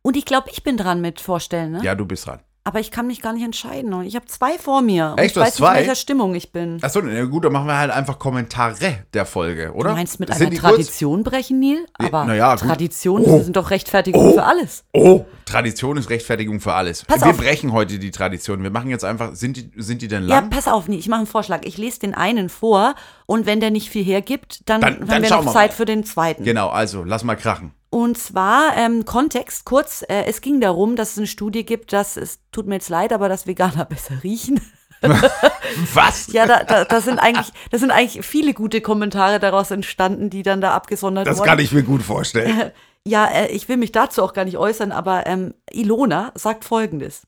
Und 0.02 0.16
ich 0.16 0.24
glaube, 0.24 0.48
ich 0.50 0.62
bin 0.62 0.76
dran 0.76 1.00
mit 1.00 1.20
Vorstellen, 1.20 1.72
ne? 1.72 1.80
ja, 1.82 1.94
du 1.94 2.04
bist 2.06 2.26
dran. 2.26 2.40
Aber 2.68 2.80
ich 2.80 2.90
kann 2.90 3.06
mich 3.06 3.22
gar 3.22 3.32
nicht 3.32 3.44
entscheiden. 3.44 3.94
Und 3.94 4.04
Ich 4.04 4.14
habe 4.14 4.26
zwei 4.26 4.58
vor 4.58 4.82
mir. 4.82 5.14
Echt, 5.16 5.30
ich 5.36 5.36
weiß 5.42 5.54
zwei? 5.54 5.68
nicht, 5.70 5.80
in 5.80 5.86
welcher 5.86 5.94
Stimmung 5.94 6.34
ich 6.34 6.52
bin. 6.52 6.76
Achso, 6.82 7.00
na 7.00 7.24
gut, 7.24 7.46
dann 7.46 7.52
machen 7.54 7.66
wir 7.66 7.78
halt 7.78 7.90
einfach 7.90 8.18
Kommentare 8.18 8.74
der 9.14 9.24
Folge, 9.24 9.72
oder? 9.72 9.88
Du 9.88 9.94
meinst 9.96 10.20
mit 10.20 10.28
Sind 10.28 10.42
einer 10.42 10.50
die 10.50 10.58
kurz? 10.58 10.72
Tradition 10.72 11.22
brechen, 11.24 11.60
Neil? 11.60 11.86
Aber 11.94 12.26
na 12.26 12.34
ja. 12.34 12.54
Traditionen 12.56 13.24
Oh. 13.24 13.40
sind 13.42 13.56
doch 13.56 13.70
Rechtfertigung 13.70 14.34
für 14.34 14.42
alles. 14.42 14.84
Oh, 14.92 15.24
Tradition 15.46 15.96
ist 15.96 16.10
Rechtfertigung 16.10 16.60
für 16.60 16.74
alles. 16.74 17.06
Pass 17.06 17.22
wir 17.22 17.28
auf. 17.30 17.38
brechen 17.38 17.72
heute 17.72 17.98
die 17.98 18.10
Tradition. 18.10 18.62
Wir 18.62 18.70
machen 18.70 18.90
jetzt 18.90 19.04
einfach, 19.06 19.34
sind 19.34 19.56
die, 19.56 19.70
sind 19.76 20.02
die 20.02 20.08
denn 20.08 20.24
Ja, 20.28 20.40
lang? 20.40 20.50
pass 20.50 20.68
auf, 20.68 20.88
nee, 20.88 20.96
ich 20.96 21.08
mache 21.08 21.20
einen 21.20 21.26
Vorschlag. 21.26 21.60
Ich 21.64 21.78
lese 21.78 22.00
den 22.00 22.12
einen 22.14 22.50
vor 22.50 22.94
und 23.24 23.46
wenn 23.46 23.60
der 23.60 23.70
nicht 23.70 23.88
viel 23.88 24.04
hergibt, 24.04 24.68
dann, 24.68 24.82
Dann- 24.82 24.94
haben 25.00 25.06
dann 25.06 25.22
wir 25.22 25.30
noch 25.30 25.46
Zeit 25.54 25.70
mal. 25.70 25.74
für 25.76 25.84
den 25.86 26.04
zweiten. 26.04 26.44
genau, 26.44 26.68
also, 26.68 27.02
lass 27.02 27.24
mal 27.24 27.34
krachen. 27.36 27.72
Und 27.90 28.18
zwar, 28.18 28.76
ähm, 28.76 29.04
Kontext 29.04 29.64
kurz, 29.64 30.02
äh, 30.02 30.24
es 30.26 30.40
ging 30.40 30.60
darum, 30.60 30.94
dass 30.94 31.12
es 31.12 31.18
eine 31.18 31.26
Studie 31.26 31.64
gibt, 31.64 31.92
dass, 31.92 32.16
es 32.16 32.40
tut 32.52 32.66
mir 32.66 32.74
jetzt 32.74 32.90
leid, 32.90 33.12
aber 33.12 33.28
dass 33.28 33.46
Veganer 33.46 33.84
besser 33.88 34.22
riechen. 34.22 34.60
Was? 35.94 36.32
Ja, 36.32 36.46
da, 36.46 36.64
da, 36.64 36.84
da, 36.84 37.00
sind 37.00 37.18
eigentlich, 37.18 37.52
da 37.70 37.78
sind 37.78 37.92
eigentlich 37.92 38.26
viele 38.26 38.52
gute 38.52 38.80
Kommentare 38.80 39.38
daraus 39.38 39.70
entstanden, 39.70 40.28
die 40.28 40.42
dann 40.42 40.60
da 40.60 40.72
abgesondert 40.72 41.26
das 41.26 41.38
wurden. 41.38 41.48
kann 41.48 41.58
ich 41.60 41.72
mir 41.72 41.82
gut 41.82 42.02
vorstellen. 42.02 42.72
Ja, 43.06 43.24
äh, 43.26 43.46
ich 43.52 43.70
will 43.70 43.78
mich 43.78 43.92
dazu 43.92 44.22
auch 44.22 44.34
gar 44.34 44.44
nicht 44.44 44.58
äußern, 44.58 44.92
aber 44.92 45.26
ähm, 45.26 45.54
Ilona 45.70 46.30
sagt 46.34 46.64
folgendes. 46.64 47.22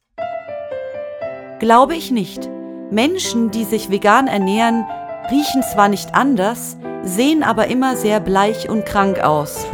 Glaube 1.59 1.95
ich 1.95 2.11
nicht. 2.11 2.51
Menschen, 2.91 3.51
die 3.51 3.65
sich 3.65 3.89
vegan 3.89 4.27
ernähren, 4.27 4.85
riechen 5.31 5.63
zwar 5.63 5.89
nicht 5.89 6.15
anders, 6.15 6.77
sehen 7.03 7.43
aber 7.43 7.69
immer 7.69 7.97
sehr 7.97 8.21
bleich 8.21 8.69
und 8.69 8.85
krank 8.85 9.21
aus. 9.21 9.65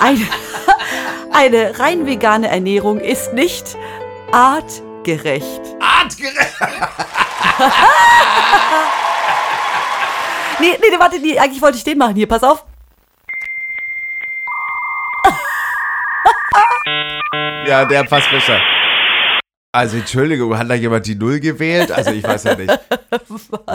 Eine, 0.00 0.26
eine 1.32 1.78
rein 1.78 2.06
vegane 2.06 2.48
Ernährung 2.48 3.00
ist 3.00 3.32
nicht 3.32 3.76
artgerecht. 4.32 5.62
Artgerecht! 5.80 6.56
Nee, 10.58 10.78
nee, 10.80 10.98
warte, 10.98 11.18
nee, 11.18 11.38
eigentlich 11.38 11.60
wollte 11.60 11.76
ich 11.76 11.84
den 11.84 11.98
machen. 11.98 12.16
Hier, 12.16 12.26
pass 12.26 12.42
auf. 12.42 12.64
Ja, 17.66 17.84
der 17.84 18.04
passt 18.04 18.30
besser. 18.30 18.58
Also, 19.76 19.98
Entschuldigung, 19.98 20.56
hat 20.56 20.70
da 20.70 20.74
jemand 20.74 21.06
die 21.06 21.14
Null 21.14 21.38
gewählt? 21.38 21.92
Also, 21.92 22.10
ich 22.12 22.24
weiß 22.24 22.44
ja 22.44 22.54
nicht. 22.54 22.78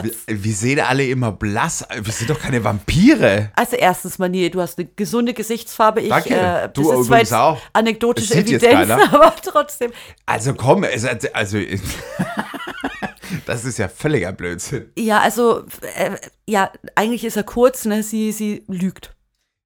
Wir, 0.02 0.12
wir 0.44 0.52
sehen 0.54 0.80
alle 0.80 1.06
immer 1.06 1.30
blass. 1.32 1.84
Wir 2.00 2.12
sind 2.12 2.30
doch 2.30 2.40
keine 2.40 2.62
Vampire. 2.64 3.50
Also 3.54 3.76
erstens, 3.76 4.18
Manier, 4.18 4.50
du 4.50 4.60
hast 4.60 4.78
eine 4.78 4.88
gesunde 4.96 5.32
Gesichtsfarbe. 5.34 6.00
Ich, 6.00 6.08
Danke. 6.08 6.34
Äh, 6.34 6.68
Du 6.70 6.90
ist 6.92 7.06
übrigens 7.06 7.32
auch. 7.32 7.58
anekdotische 7.72 8.34
Evidenz, 8.34 8.90
aber 9.12 9.34
trotzdem. 9.42 9.92
Also, 10.26 10.54
komm, 10.54 10.84
es 10.84 11.08
hat- 11.08 11.34
also. 11.34 11.58
Das 13.46 13.64
ist 13.64 13.78
ja 13.78 13.88
völliger 13.88 14.30
Blödsinn. 14.32 14.90
Ja, 14.98 15.20
also, 15.20 15.64
äh, 15.96 16.10
ja, 16.46 16.70
eigentlich 16.94 17.24
ist 17.24 17.36
er 17.36 17.42
kurz, 17.44 17.86
ne? 17.86 18.02
Sie, 18.02 18.30
sie 18.30 18.62
lügt. 18.68 19.11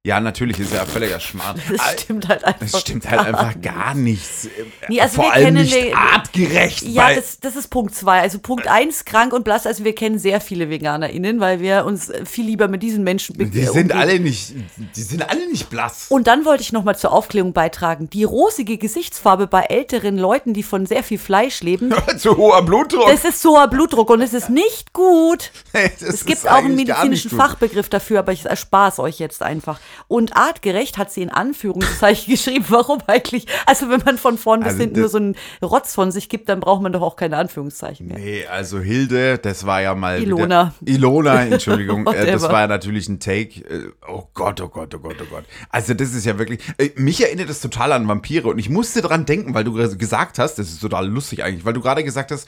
Ja, 0.07 0.21
natürlich 0.21 0.57
ist 0.57 0.73
er 0.73 0.85
völliger 0.85 1.19
Schmarrn. 1.19 1.59
Das 1.69 2.01
stimmt 2.01 2.29
halt 2.29 2.45
einfach. 2.45 2.59
Das 2.71 2.79
stimmt 2.79 3.09
halt 3.09 3.19
einfach 3.25 3.59
gar 3.61 3.93
nichts. 3.93 4.47
Nee, 4.87 5.01
also 5.01 5.15
Vor 5.15 5.25
wir 5.25 5.33
allem 5.33 5.45
kennen 5.55 5.63
nicht 5.65 5.95
artgerecht. 5.97 6.83
Ja, 6.83 7.13
das, 7.13 7.41
das 7.41 7.57
ist 7.57 7.67
Punkt 7.67 7.93
zwei. 7.93 8.21
Also 8.21 8.39
Punkt 8.39 8.67
eins, 8.67 9.03
krank 9.03 9.33
und 9.33 9.43
blass. 9.43 9.67
Also 9.67 9.83
wir 9.83 9.93
kennen 9.93 10.17
sehr 10.17 10.39
viele 10.39 10.69
VeganerInnen, 10.69 11.41
weil 11.41 11.59
wir 11.59 11.83
uns 11.85 12.09
viel 12.23 12.45
lieber 12.45 12.69
mit 12.69 12.83
diesen 12.83 13.03
Menschen 13.03 13.35
be- 13.37 13.47
die 13.47 13.65
sind 13.65 13.91
alle 13.91 14.19
nicht, 14.21 14.53
die 14.95 15.01
sind 15.01 15.29
alle 15.29 15.45
nicht 15.51 15.69
blass. 15.69 16.05
Und 16.07 16.27
dann 16.27 16.45
wollte 16.45 16.61
ich 16.63 16.71
noch 16.71 16.85
mal 16.85 16.95
zur 16.97 17.11
Aufklärung 17.11 17.51
beitragen. 17.51 18.09
Die 18.09 18.23
rosige 18.23 18.77
Gesichtsfarbe 18.77 19.47
bei 19.47 19.63
älteren 19.63 20.17
Leuten, 20.17 20.53
die 20.53 20.63
von 20.63 20.85
sehr 20.85 21.03
viel 21.03 21.17
Fleisch 21.19 21.61
leben, 21.63 21.93
Zu 22.17 22.37
hoher 22.37 22.61
Blutdruck. 22.61 23.07
das 23.07 23.25
ist 23.25 23.41
so 23.41 23.57
hoher 23.57 23.67
Blutdruck 23.67 24.09
und 24.09 24.21
es 24.21 24.33
ist 24.33 24.49
nicht 24.49 24.93
gut. 24.93 25.51
Das 25.99 26.01
Es 26.01 26.25
gibt 26.25 26.47
auch 26.47 26.55
einen 26.55 26.75
medizinischen. 26.75 27.29
Fachbegriff 27.31 27.89
dafür, 27.89 28.19
aber 28.19 28.31
ich 28.31 28.45
erspare 28.45 28.89
es 28.89 28.99
euch 28.99 29.19
jetzt 29.19 29.41
einfach. 29.43 29.79
Und 30.07 30.35
artgerecht 30.35 30.97
hat 30.97 31.11
sie 31.11 31.21
in 31.21 31.29
Anführungszeichen 31.29 32.31
geschrieben. 32.31 32.65
Warum 32.69 32.99
eigentlich? 33.07 33.45
Also 33.65 33.89
wenn 33.89 34.01
man 34.05 34.17
von 34.17 34.37
vorn 34.37 34.59
bis 34.61 34.69
Also 34.73 34.81
hinten 34.83 34.99
nur 34.99 35.09
so 35.09 35.17
einen 35.17 35.35
Rotz 35.61 35.93
von 35.95 36.11
sich 36.11 36.29
gibt, 36.29 36.49
dann 36.49 36.59
braucht 36.59 36.81
man 36.81 36.91
doch 36.93 37.01
auch 37.01 37.15
keine 37.15 37.37
Anführungszeichen 37.37 38.07
mehr. 38.07 38.17
Nee, 38.17 38.45
also 38.45 38.79
Hilde, 38.79 39.37
das 39.37 39.65
war 39.65 39.81
ja 39.81 39.95
mal. 39.95 40.21
Ilona. 40.21 40.73
Wieder, 40.79 40.97
Ilona, 40.97 41.43
Entschuldigung. 41.45 42.07
äh, 42.13 42.31
das 42.31 42.43
war 42.43 42.61
ja 42.61 42.67
natürlich 42.67 43.07
ein 43.09 43.19
Take. 43.19 43.61
Äh, 43.61 43.89
oh 44.07 44.23
Gott, 44.33 44.61
oh 44.61 44.67
Gott, 44.67 44.93
oh 44.95 44.99
Gott, 44.99 45.17
oh 45.21 45.25
Gott. 45.29 45.45
Also, 45.69 45.93
das 45.93 46.13
ist 46.13 46.25
ja 46.25 46.37
wirklich. 46.37 46.59
Äh, 46.77 46.89
mich 46.95 47.23
erinnert 47.23 47.49
das 47.49 47.61
total 47.61 47.91
an 47.91 48.07
Vampire 48.07 48.47
und 48.47 48.59
ich 48.59 48.69
musste 48.69 49.01
dran 49.01 49.25
denken, 49.25 49.53
weil 49.53 49.63
du 49.63 49.77
ges- 49.77 49.97
gesagt 49.97 50.39
hast, 50.39 50.55
das 50.55 50.67
ist 50.69 50.79
total 50.81 51.07
lustig 51.07 51.43
eigentlich, 51.43 51.65
weil 51.65 51.73
du 51.73 51.81
gerade 51.81 52.03
gesagt 52.03 52.31
hast, 52.31 52.47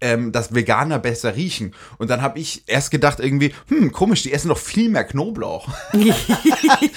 ähm, 0.00 0.32
dass 0.32 0.54
Veganer 0.54 0.98
besser 0.98 1.36
riechen. 1.36 1.74
Und 1.98 2.10
dann 2.10 2.22
habe 2.22 2.38
ich 2.38 2.62
erst 2.66 2.90
gedacht, 2.90 3.20
irgendwie, 3.20 3.54
hm, 3.68 3.92
komisch, 3.92 4.22
die 4.22 4.32
essen 4.32 4.48
doch 4.48 4.58
viel 4.58 4.88
mehr 4.88 5.04
Knoblauch. 5.04 5.68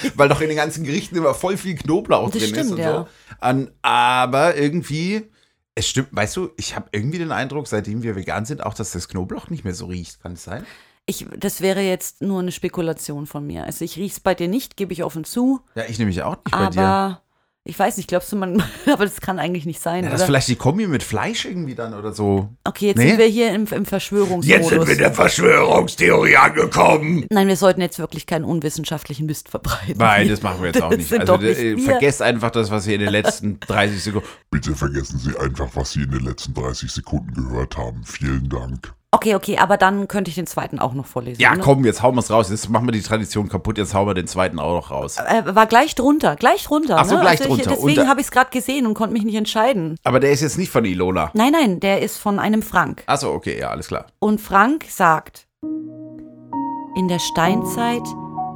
weil 0.14 0.28
doch 0.28 0.40
in 0.40 0.48
den 0.48 0.56
ganzen 0.56 0.84
Gerichten 0.84 1.16
immer 1.16 1.34
voll 1.34 1.56
viel 1.56 1.74
Knoblauch 1.74 2.30
Das 2.30 2.42
drin 2.42 2.54
ist 2.54 2.58
stimmt, 2.58 2.72
und 2.72 2.78
ja. 2.78 2.92
so. 2.92 3.08
An, 3.40 3.70
aber 3.82 4.56
irgendwie. 4.56 5.28
Es 5.74 5.88
stimmt, 5.88 6.08
weißt 6.10 6.36
du, 6.36 6.50
ich 6.58 6.76
habe 6.76 6.88
irgendwie 6.92 7.16
den 7.16 7.32
Eindruck, 7.32 7.66
seitdem 7.66 8.02
wir 8.02 8.14
vegan 8.14 8.44
sind, 8.44 8.62
auch, 8.62 8.74
dass 8.74 8.90
das 8.90 9.08
Knoblauch 9.08 9.48
nicht 9.48 9.64
mehr 9.64 9.72
so 9.72 9.86
riecht. 9.86 10.20
Kann 10.22 10.34
es 10.34 10.44
sein? 10.44 10.66
Ich, 11.06 11.26
das 11.36 11.62
wäre 11.62 11.80
jetzt 11.80 12.20
nur 12.20 12.40
eine 12.40 12.52
Spekulation 12.52 13.26
von 13.26 13.46
mir. 13.46 13.64
Also 13.64 13.84
ich 13.84 13.96
riech's 13.96 14.20
bei 14.20 14.34
dir 14.34 14.48
nicht, 14.48 14.76
gebe 14.76 14.92
ich 14.92 15.02
offen 15.02 15.24
zu. 15.24 15.60
Ja, 15.74 15.84
ich 15.88 15.98
nämlich 15.98 16.22
auch 16.22 16.36
nicht 16.36 16.50
bei 16.50 16.66
dir. 16.68 16.80
Aber 16.82 17.22
ich 17.64 17.78
weiß 17.78 17.96
nicht, 17.96 18.08
glaubst 18.08 18.32
du, 18.32 18.36
man, 18.36 18.60
aber 18.92 19.04
das 19.04 19.20
kann 19.20 19.38
eigentlich 19.38 19.66
nicht 19.66 19.80
sein, 19.80 20.04
Ja, 20.04 20.10
das 20.10 20.20
ist 20.22 20.26
vielleicht 20.26 20.48
die 20.48 20.56
Kombi 20.56 20.86
mit 20.88 21.02
Fleisch 21.02 21.44
irgendwie 21.44 21.74
dann 21.76 21.94
oder 21.94 22.12
so. 22.12 22.48
Okay, 22.64 22.88
jetzt 22.88 22.98
Nee? 22.98 23.10
sind 23.10 23.18
wir 23.18 23.26
hier 23.26 23.52
im, 23.54 23.66
im 23.70 23.84
Verschwörungsmodus. 23.86 24.96
der 24.96 25.12
Verschwörungstheorie 25.12 26.36
angekommen. 26.36 27.26
Nein, 27.30 27.46
wir 27.48 27.56
sollten 27.56 27.80
jetzt 27.80 27.98
wirklich 27.98 28.26
keinen 28.26 28.44
unwissenschaftlichen 28.44 29.26
Mist 29.26 29.48
verbreiten. 29.48 29.94
Nein, 29.98 30.28
das 30.28 30.42
machen 30.42 30.60
wir 30.60 30.68
jetzt 30.70 30.82
auch 30.82 30.88
Das 30.90 30.98
nicht. 30.98 31.08
sind 31.08 31.20
Also 31.20 31.36
nicht 31.36 31.58
äh, 31.58 31.76
wir. 31.76 31.84
vergesst 31.84 32.22
einfach 32.22 32.50
das, 32.50 32.70
was 32.70 32.86
ihr 32.86 32.94
in 32.94 33.00
den 33.00 33.10
letzten 33.10 33.60
30 33.66 34.02
Sekunden. 34.02 34.26
Bitte 34.50 34.74
vergessen 34.74 35.18
Sie 35.18 35.36
einfach, 35.38 35.68
was 35.74 35.92
Sie 35.92 36.02
in 36.02 36.10
den 36.10 36.24
letzten 36.24 36.54
30 36.54 36.90
Sekunden 36.90 37.32
gehört 37.34 37.76
haben. 37.76 38.02
Vielen 38.04 38.48
Dank. 38.48 38.92
Okay, 39.14 39.34
okay, 39.34 39.58
aber 39.58 39.76
dann 39.76 40.08
könnte 40.08 40.30
ich 40.30 40.36
den 40.36 40.46
zweiten 40.46 40.78
auch 40.78 40.94
noch 40.94 41.04
vorlesen. 41.04 41.38
Ja, 41.38 41.54
ne? 41.54 41.60
komm, 41.62 41.84
jetzt 41.84 42.02
hauen 42.02 42.14
wir 42.14 42.20
es 42.20 42.30
raus. 42.30 42.48
Jetzt 42.48 42.70
machen 42.70 42.86
wir 42.86 42.92
die 42.92 43.02
Tradition 43.02 43.46
kaputt. 43.50 43.76
Jetzt 43.76 43.92
hauen 43.92 44.06
wir 44.06 44.14
den 44.14 44.26
zweiten 44.26 44.58
auch 44.58 44.72
noch 44.72 44.90
raus. 44.90 45.18
Äh, 45.18 45.54
war 45.54 45.66
gleich 45.66 45.94
drunter, 45.94 46.34
gleich 46.34 46.64
drunter. 46.64 46.96
Ach 46.98 47.04
so, 47.04 47.16
ne? 47.16 47.20
gleich 47.20 47.42
also 47.42 47.54
ich, 47.54 47.62
drunter. 47.62 47.76
Deswegen 47.76 48.00
Und- 48.00 48.08
habe 48.08 48.20
ich 48.20 48.26
es 48.26 48.30
gerade 48.30 48.48
gesehen 48.50 48.86
und 48.86 48.94
konnte 48.94 49.12
mich 49.12 49.24
nicht 49.24 49.34
entscheiden. 49.34 49.96
Aber 50.02 50.18
der 50.18 50.32
ist 50.32 50.40
jetzt 50.40 50.56
nicht 50.56 50.70
von 50.70 50.86
Ilona. 50.86 51.30
Nein, 51.34 51.52
nein, 51.52 51.78
der 51.78 52.00
ist 52.00 52.16
von 52.16 52.38
einem 52.38 52.62
Frank. 52.62 53.02
Achso, 53.04 53.34
okay, 53.34 53.60
ja, 53.60 53.68
alles 53.68 53.88
klar. 53.88 54.06
Und 54.18 54.40
Frank 54.40 54.86
sagt, 54.88 55.46
in 56.96 57.08
der 57.08 57.18
Steinzeit 57.18 58.02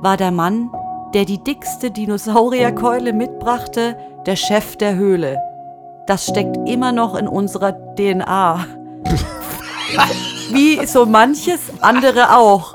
war 0.01 0.17
der 0.17 0.31
Mann, 0.31 0.71
der 1.13 1.27
die 1.27 1.45
dickste 1.45 1.91
Dinosaurierkeule 1.91 3.13
mitbrachte, 3.13 3.99
der 4.25 4.37
Chef 4.37 4.77
der 4.79 4.97
Höhle. 4.97 5.37
Das 6.07 6.25
steckt 6.25 6.57
immer 6.67 6.93
noch 6.93 7.15
in 7.15 7.29
unserer 7.29 7.73
DNA. 7.95 8.65
Wie 10.51 10.87
so 10.87 11.07
manches 11.07 11.61
andere 11.81 12.37
auch. 12.37 12.75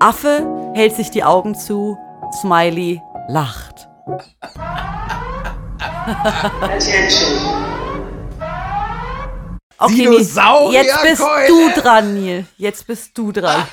Affe 0.00 0.46
hält 0.74 0.94
sich 0.94 1.10
die 1.10 1.24
Augen 1.24 1.54
zu, 1.54 1.98
Smiley 2.40 3.02
lacht. 3.28 3.88
Okay, 9.80 10.04
Neil, 10.06 10.10
Dinosaurierkeule. 10.10 10.86
jetzt 10.86 11.02
bist 11.02 11.22
du 11.48 11.80
dran, 11.80 12.14
Neil. 12.14 12.46
Jetzt 12.56 12.86
bist 12.86 13.18
du 13.18 13.32
dran. 13.32 13.64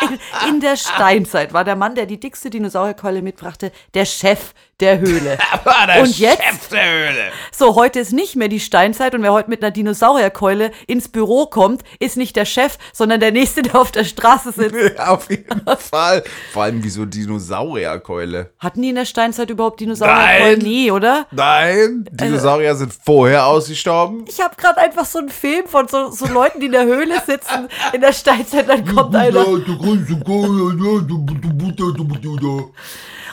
In, 0.00 0.48
in 0.48 0.60
der 0.60 0.76
Steinzeit 0.76 1.52
war 1.52 1.64
der 1.64 1.76
Mann, 1.76 1.94
der 1.94 2.06
die 2.06 2.20
dickste 2.20 2.50
Dinosaurierkeule 2.50 3.22
mitbrachte, 3.22 3.72
der 3.94 4.04
Chef 4.04 4.52
der 4.80 4.98
Höhle. 4.98 5.38
Der 5.86 6.02
Und 6.02 6.18
jetzt? 6.18 6.42
Chef 6.42 6.68
der 6.68 6.84
Höhle. 6.84 7.32
So, 7.52 7.74
heute 7.74 8.00
ist 8.00 8.12
nicht 8.12 8.36
mehr 8.36 8.48
die 8.48 8.60
Steinzeit 8.60 9.14
und 9.14 9.22
wer 9.22 9.32
heute 9.32 9.50
mit 9.50 9.62
einer 9.62 9.70
Dinosaurierkeule 9.70 10.72
ins 10.86 11.08
Büro 11.08 11.46
kommt, 11.46 11.82
ist 11.98 12.16
nicht 12.16 12.36
der 12.36 12.44
Chef, 12.44 12.78
sondern 12.92 13.20
der 13.20 13.32
Nächste, 13.32 13.62
der 13.62 13.76
auf 13.76 13.92
der 13.92 14.04
Straße 14.04 14.52
sitzt. 14.52 14.98
Auf 14.98 15.30
jeden 15.30 15.62
Fall. 15.78 16.24
Vor 16.52 16.62
allem 16.62 16.82
wie 16.82 16.88
so 16.88 17.04
Dinosaurierkeule. 17.04 18.52
Hatten 18.58 18.82
die 18.82 18.90
in 18.90 18.94
der 18.94 19.04
Steinzeit 19.04 19.50
überhaupt 19.50 19.80
Dinosaurierkeulen? 19.80 20.58
Nein. 20.58 20.68
Nee, 20.68 20.90
oder? 20.90 21.26
Nein, 21.30 22.08
Dinosaurier 22.10 22.74
sind 22.74 22.92
vorher 22.92 23.46
ausgestorben. 23.46 24.24
Ich 24.28 24.40
habe 24.40 24.56
gerade 24.56 24.78
einfach 24.78 25.04
so 25.04 25.18
einen 25.18 25.28
Film 25.28 25.66
von 25.66 25.88
so, 25.88 26.10
so 26.10 26.26
Leuten, 26.26 26.60
die 26.60 26.66
in 26.66 26.72
der 26.72 26.84
Höhle 26.84 27.20
sitzen, 27.26 27.68
in 27.92 28.00
der 28.00 28.12
Steinzeit, 28.12 28.68
dann 28.68 28.84
kommt 28.86 29.14
einer. 29.14 29.44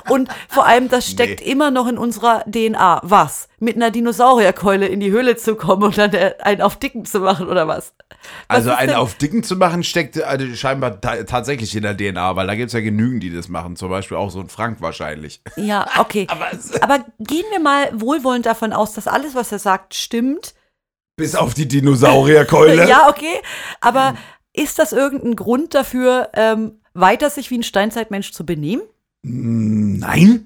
Und 0.09 0.29
vor 0.47 0.65
allem, 0.65 0.89
das 0.89 1.07
steckt 1.09 1.41
immer 1.41 1.71
noch 1.71 1.87
in 1.87 1.97
unserer 1.97 2.43
DNA. 2.49 3.01
Was? 3.03 3.47
Mit 3.59 3.75
einer 3.75 3.91
Dinosaurierkeule 3.91 4.87
in 4.87 4.99
die 4.99 5.11
Höhle 5.11 5.35
zu 5.35 5.55
kommen 5.55 5.83
und 5.83 5.97
dann 5.97 6.13
äh, 6.13 6.33
einen 6.41 6.61
auf 6.61 6.77
Dicken 6.77 7.05
zu 7.05 7.19
machen 7.19 7.47
oder 7.47 7.67
was? 7.67 7.93
was 7.99 8.07
Also 8.47 8.71
einen 8.71 8.89
denn- 8.89 8.97
auf 8.97 9.15
Dicken 9.15 9.43
zu 9.43 9.55
machen, 9.55 9.83
steckt 9.83 10.21
also 10.21 10.45
scheinbar 10.55 10.99
ta 11.01 11.23
tatsächlich 11.23 11.75
in 11.75 11.83
der 11.83 11.95
DNA, 11.95 12.35
weil 12.35 12.47
da 12.47 12.55
gibt 12.55 12.67
es 12.67 12.73
ja 12.73 12.79
genügend, 12.81 13.23
die 13.23 13.33
das 13.33 13.47
machen. 13.49 13.75
Zum 13.75 13.89
Beispiel 13.89 14.17
auch 14.17 14.31
so 14.31 14.39
ein 14.39 14.49
Frank 14.49 14.81
wahrscheinlich. 14.81 15.41
Ja, 15.55 15.87
okay. 15.99 16.27
Aber, 16.81 17.05
gehen 17.19 17.45
wir 17.51 17.59
mal 17.59 17.89
wohlwollend 17.93 18.45
davon 18.45 18.73
aus, 18.73 18.93
dass 18.93 19.07
alles, 19.07 19.35
was 19.35 19.51
er 19.51 19.59
sagt, 19.59 19.93
stimmt. 19.93 20.53
Bis 21.17 21.35
auf 21.35 21.53
die 21.53 21.67
Dinosaurierkeule. 21.67 22.87
Ja, 22.89 23.09
okay. 23.09 23.41
Aber 23.81 24.15
ist 24.53 24.79
das 24.79 24.91
irgendein 24.91 25.35
Grund 25.35 25.75
dafür, 25.75 26.29
ähm, 26.33 26.81
weiter 26.93 27.29
sich 27.29 27.51
wie 27.51 27.57
ein 27.59 27.63
Steinzeitmensch 27.63 28.31
zu 28.33 28.45
benehmen? 28.45 28.81
Nein? 30.01 30.45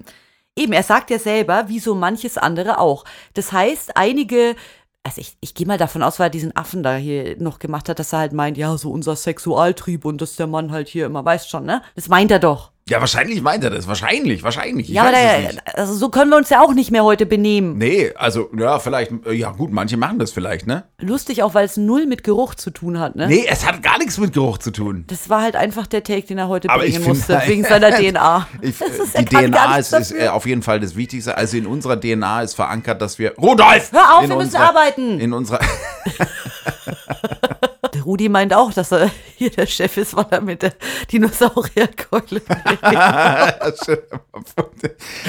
Eben, 0.54 0.72
er 0.72 0.82
sagt 0.82 1.10
ja 1.10 1.18
selber, 1.18 1.68
wie 1.68 1.80
so 1.80 1.94
manches 1.94 2.38
andere 2.38 2.78
auch. 2.78 3.04
Das 3.34 3.52
heißt, 3.52 3.96
einige, 3.96 4.54
also 5.02 5.20
ich, 5.20 5.36
ich 5.40 5.54
gehe 5.54 5.66
mal 5.66 5.78
davon 5.78 6.02
aus, 6.02 6.18
weil 6.18 6.26
er 6.26 6.30
diesen 6.30 6.54
Affen 6.56 6.82
da 6.82 6.96
hier 6.96 7.36
noch 7.38 7.58
gemacht 7.58 7.88
hat, 7.88 7.98
dass 7.98 8.12
er 8.12 8.20
halt 8.20 8.32
meint, 8.32 8.56
ja, 8.56 8.76
so 8.76 8.90
unser 8.90 9.16
Sexualtrieb 9.16 10.04
und 10.04 10.20
dass 10.20 10.36
der 10.36 10.46
Mann 10.46 10.72
halt 10.72 10.88
hier 10.88 11.06
immer 11.06 11.24
weiß 11.24 11.48
schon, 11.48 11.64
ne? 11.64 11.82
Das 11.94 12.08
meint 12.08 12.30
er 12.30 12.38
doch. 12.38 12.72
Ja, 12.88 13.00
wahrscheinlich 13.00 13.42
meint 13.42 13.64
er 13.64 13.70
das. 13.70 13.88
Wahrscheinlich, 13.88 14.44
wahrscheinlich. 14.44 14.88
Ich 14.88 14.94
ja, 14.94 15.02
aber 15.02 15.38
nicht. 15.40 15.58
also 15.76 15.92
so 15.94 16.08
können 16.08 16.30
wir 16.30 16.36
uns 16.36 16.50
ja 16.50 16.60
auch 16.62 16.72
nicht 16.72 16.92
mehr 16.92 17.02
heute 17.02 17.26
benehmen. 17.26 17.78
Nee, 17.78 18.12
also, 18.14 18.48
ja, 18.56 18.78
vielleicht, 18.78 19.10
äh, 19.26 19.32
ja 19.32 19.50
gut, 19.50 19.72
manche 19.72 19.96
machen 19.96 20.20
das 20.20 20.30
vielleicht, 20.30 20.68
ne? 20.68 20.84
Lustig 21.00 21.42
auch, 21.42 21.52
weil 21.54 21.64
es 21.66 21.76
null 21.76 22.06
mit 22.06 22.22
Geruch 22.22 22.54
zu 22.54 22.70
tun 22.70 23.00
hat, 23.00 23.16
ne? 23.16 23.26
Nee, 23.26 23.44
es 23.48 23.66
hat 23.66 23.82
gar 23.82 23.98
nichts 23.98 24.18
mit 24.18 24.34
Geruch 24.34 24.58
zu 24.58 24.70
tun. 24.70 25.02
Das 25.08 25.28
war 25.28 25.42
halt 25.42 25.56
einfach 25.56 25.88
der 25.88 26.04
Take, 26.04 26.28
den 26.28 26.38
er 26.38 26.46
heute 26.46 26.70
Aber 26.70 26.84
bringen 26.84 27.02
musste, 27.02 27.38
halt- 27.40 27.48
wegen 27.48 27.64
seiner 27.64 27.90
DNA. 27.98 28.46
Ich, 28.62 28.78
Das 28.78 28.88
ist- 28.90 29.18
die 29.18 29.24
DNA 29.24 29.78
ist, 29.78 29.92
ist 29.92 30.12
äh, 30.12 30.28
auf 30.28 30.46
jeden 30.46 30.62
Fall 30.62 30.78
das 30.78 30.94
Wichtigste. 30.94 31.36
Also 31.36 31.56
in 31.56 31.66
unserer 31.66 31.98
DNA 32.00 32.42
ist 32.42 32.54
verankert, 32.54 33.02
dass 33.02 33.18
wir. 33.18 33.34
Rudolf! 33.36 33.90
Hör 33.90 34.16
auf, 34.18 34.22
in 34.22 34.28
wir 34.30 34.36
müssen 34.36 34.46
unserer- 34.46 34.68
arbeiten! 34.68 35.18
In 35.18 35.32
unserer. 35.32 35.58
Rudi 38.06 38.28
meint 38.28 38.54
auch, 38.54 38.72
dass 38.72 38.92
er 38.92 39.10
hier 39.36 39.50
der 39.50 39.66
Chef 39.66 39.96
ist, 39.96 40.14
weil 40.16 40.26
er 40.30 40.40
mit 40.40 40.62
der 40.62 40.72
Dinosaurierkeule. 41.12 42.40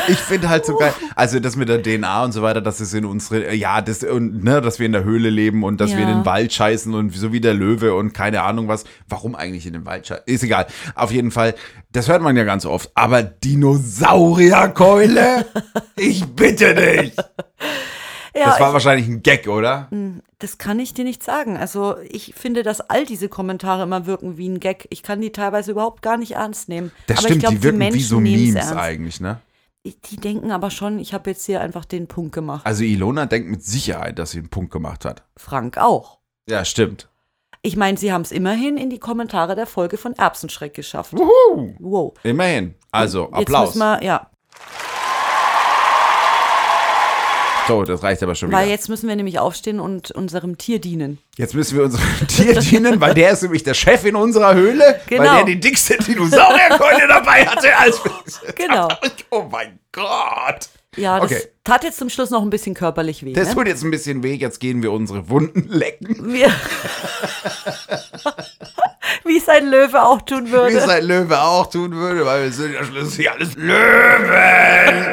ich 0.08 0.18
finde 0.20 0.50
halt 0.50 0.66
so 0.66 0.78
geil. 0.78 0.94
Also 1.16 1.40
das 1.40 1.56
mit 1.56 1.70
der 1.70 1.82
DNA 1.82 2.26
und 2.26 2.32
so 2.34 2.44
weiter, 2.44 2.62
das 2.62 2.80
ist 2.80 2.94
in 2.94 3.06
unsere. 3.06 3.54
Ja, 3.56 3.82
das 3.82 4.04
und 4.04 4.44
ne, 4.44 4.62
dass 4.62 4.78
wir 4.80 4.86
in 4.86 4.92
der 4.92 5.04
Höhle 5.04 5.30
leben 5.32 5.64
und 5.64 5.82
dass 5.82 5.90
wir 5.92 6.00
in 6.04 6.10
Ja. 6.10 6.14
den 6.16 6.26
Wald 6.26 6.54
scheißen 6.54 6.94
und 6.94 7.16
so 7.16 7.32
wie 7.34 7.42
der 7.42 7.54
Löwe 7.56 7.96
und 7.96 8.14
keine 8.14 8.44
Ahnung 8.44 8.68
was. 8.68 8.84
Warum 9.10 9.36
eigentlich 9.36 9.66
in 9.66 9.74
den 9.74 9.86
Wald 9.86 10.06
scheißen? 10.08 10.24
Ist 10.28 10.44
egal. 10.44 10.68
Auf 10.96 11.12
jeden 11.12 11.32
Fall. 11.32 11.56
Das 11.92 12.08
hört 12.08 12.22
man 12.22 12.38
ja 12.38 12.44
ganz 12.44 12.66
oft. 12.66 12.92
Aber 12.94 13.24
Dinosaurierkeule? 13.24 15.46
ich 15.96 16.24
bitte 16.26 16.76
dich. 16.76 17.14
ja, 18.38 18.46
Das 18.46 18.60
war 18.60 18.68
ich, 18.70 18.74
wahrscheinlich 18.74 19.08
ein 19.08 19.24
Gag, 19.24 19.48
oder? 19.48 19.90
das 20.40 20.58
kann 20.58 20.80
ich 20.80 20.94
dir 20.94 21.04
nicht 21.04 21.24
sagen. 21.24 21.58
Also 21.58 21.96
ich 22.04 22.34
finde, 22.36 22.64
dass 22.64 22.82
all 22.82 23.06
diese 23.06 23.30
Kommentare 23.30 23.84
immer 23.84 24.06
wirken 24.06 24.38
wie 24.38 24.48
ein 24.48 24.60
Gag. 24.60 24.88
Ich 24.92 25.04
kann 25.04 25.22
die 25.22 25.32
teilweise 25.32 25.72
überhaupt 25.72 26.02
gar 26.02 26.18
nicht 26.18 26.34
ernst 26.34 26.70
nehmen. 26.70 26.92
Das 27.08 27.20
aber 27.20 27.28
stimmt, 27.28 27.38
ich 27.38 27.42
glaub, 27.42 27.54
die 27.54 27.64
wirken 27.64 27.94
wie 27.94 28.02
so 28.02 28.20
Memes 28.20 28.72
eigentlich, 28.72 29.20
ne? 29.20 29.40
Die 29.86 30.18
denken 30.18 30.52
aber 30.52 30.70
schon, 30.70 31.00
ich 31.00 31.14
habe 31.14 31.30
jetzt 31.30 31.46
hier 31.46 31.62
einfach 31.62 31.86
den 31.86 32.08
Punkt 32.08 32.34
gemacht. 32.34 32.66
Also 32.66 32.84
Ilona 32.84 33.26
denkt 33.26 33.50
mit 33.50 33.64
Sicherheit, 33.64 34.20
dass 34.20 34.32
sie 34.32 34.40
einen 34.40 34.50
Punkt 34.50 34.72
gemacht 34.72 35.06
hat. 35.06 35.24
Frank 35.38 35.78
auch. 35.78 36.20
Ja, 36.50 36.66
stimmt. 36.66 37.08
Ich 37.62 37.76
meine, 37.76 37.98
sie 37.98 38.12
haben 38.12 38.22
es 38.22 38.32
immerhin 38.32 38.78
in 38.78 38.90
die 38.90 39.00
Kommentare 39.00 39.56
der 39.56 39.66
Folge 39.66 39.98
von 39.98 40.14
Erbsenschreck 40.14 40.74
geschafft. 40.74 41.14
Wuhu. 41.14 41.76
Wow. 41.80 42.14
Immerhin. 42.24 42.76
Also, 42.92 43.24
Jetzt 43.26 43.34
Applaus. 43.34 43.76
müssen 43.76 43.80
wir, 43.80 44.04
ja, 44.04 44.30
So, 47.68 47.84
das 47.84 48.04
reicht 48.04 48.24
aber 48.24 48.36
schon 48.36 48.52
weil 48.52 48.64
wieder. 48.66 48.72
jetzt 48.72 48.90
müssen 48.90 49.08
wir 49.10 49.16
nämlich 49.16 49.40
aufstehen 49.40 49.80
und 49.80 50.12
unserem 50.12 50.58
Tier 50.58 50.80
dienen. 50.80 51.18
Jetzt 51.38 51.54
müssen 51.54 51.78
wir 51.78 51.86
unserem 51.86 52.06
Tier 52.28 52.54
dienen, 52.60 53.00
weil 53.02 53.14
der 53.14 53.32
ist 53.32 53.44
nämlich 53.44 53.64
der 53.64 53.74
Chef 53.74 54.06
in 54.06 54.16
unserer 54.16 54.54
Höhle, 54.56 55.00
weil 55.10 55.18
Genau. 55.20 55.36
der 55.36 55.44
die 55.46 55.60
dickste 55.60 55.98
Dinosaurierkeule 55.98 57.08
dabei 57.10 57.46
hatte. 57.46 57.76
Als 57.78 58.02
Genau. 58.56 58.88
Oh 59.30 59.44
mein 59.52 59.80
Gott. 59.92 60.70
Ja, 60.96 61.20
das 61.20 61.32
Okay. 61.32 61.44
tat 61.64 61.84
jetzt 61.84 62.00
zum 62.00 62.10
Schluss 62.10 62.30
noch 62.32 62.42
ein 62.42 62.50
bisschen 62.50 62.74
körperlich 62.74 63.24
weh. 63.24 63.34
Das 63.34 63.50
ne? 63.50 63.56
tut 63.56 63.68
jetzt 63.68 63.84
ein 63.84 63.92
bisschen 63.92 64.24
weh. 64.24 64.34
Jetzt 64.34 64.60
gehen 64.60 64.82
wir 64.82 64.92
unsere 64.92 65.30
Wunden 65.30 65.68
lecken. 65.70 66.32
Wir 66.34 66.50
Wie 69.26 69.38
es 69.38 69.48
ein 69.50 69.68
Löwe 69.70 70.02
auch 70.02 70.22
tun 70.22 70.48
Wie 70.48 70.52
würde. 70.52 70.78
es 70.78 70.88
ein 70.88 71.04
Löwe 71.06 71.40
auch 71.40 71.68
tun 71.70 71.92
würde, 71.94 72.26
weil 72.26 72.44
wir 72.46 72.52
sind 72.52 72.74
ja 72.74 72.84
schließlich 72.84 73.30
alles 73.30 73.56
Löwen. 73.56 75.06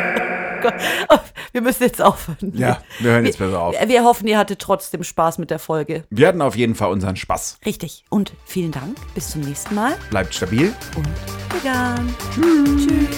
Gott. 0.65 1.23
Wir 1.53 1.61
müssen 1.61 1.83
jetzt 1.85 2.03
aufhören. 2.03 2.53
Ja, 2.55 2.79
wir 2.99 3.13
hören 3.13 3.27
jetzt 3.27 3.39
besser 3.39 3.61
auf. 3.61 3.75
Wir, 3.87 4.03
hoffen, 4.05 4.27
ihr 4.27 4.39
hattet 4.39 4.59
trotzdem 4.61 5.05
Spaß 5.05 5.39
mit 5.39 5.51
der 5.51 5.59
Folge. 5.59 6.05
Wir 6.11 6.29
hatten 6.29 6.43
auf 6.43 6.57
jeden 6.57 6.75
Fall 6.75 6.91
unseren 6.91 7.17
Spaß. 7.17 7.59
Richtig. 7.65 8.05
Und 8.11 8.33
vielen 8.45 8.73
Dank. 8.73 8.97
Bis 9.15 9.31
zum 9.31 9.43
nächsten 9.43 9.75
Mal. 9.75 9.97
Bleibt 10.11 10.35
stabil. 10.35 10.75
Und 10.97 11.07
vegan. 11.55 12.15
Tschüss. 12.35 12.87
Tschüss. 12.87 13.15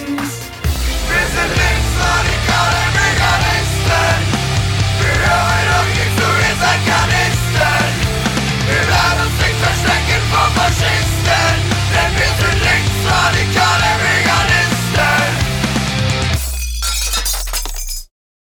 Wir 1.09 1.25
sind 1.33 1.51
links, 1.55 1.93
radikale 1.99 2.83
Veganisten. 2.93 4.17
Wir 4.99 5.15
hören 5.25 5.67
auf 5.79 5.96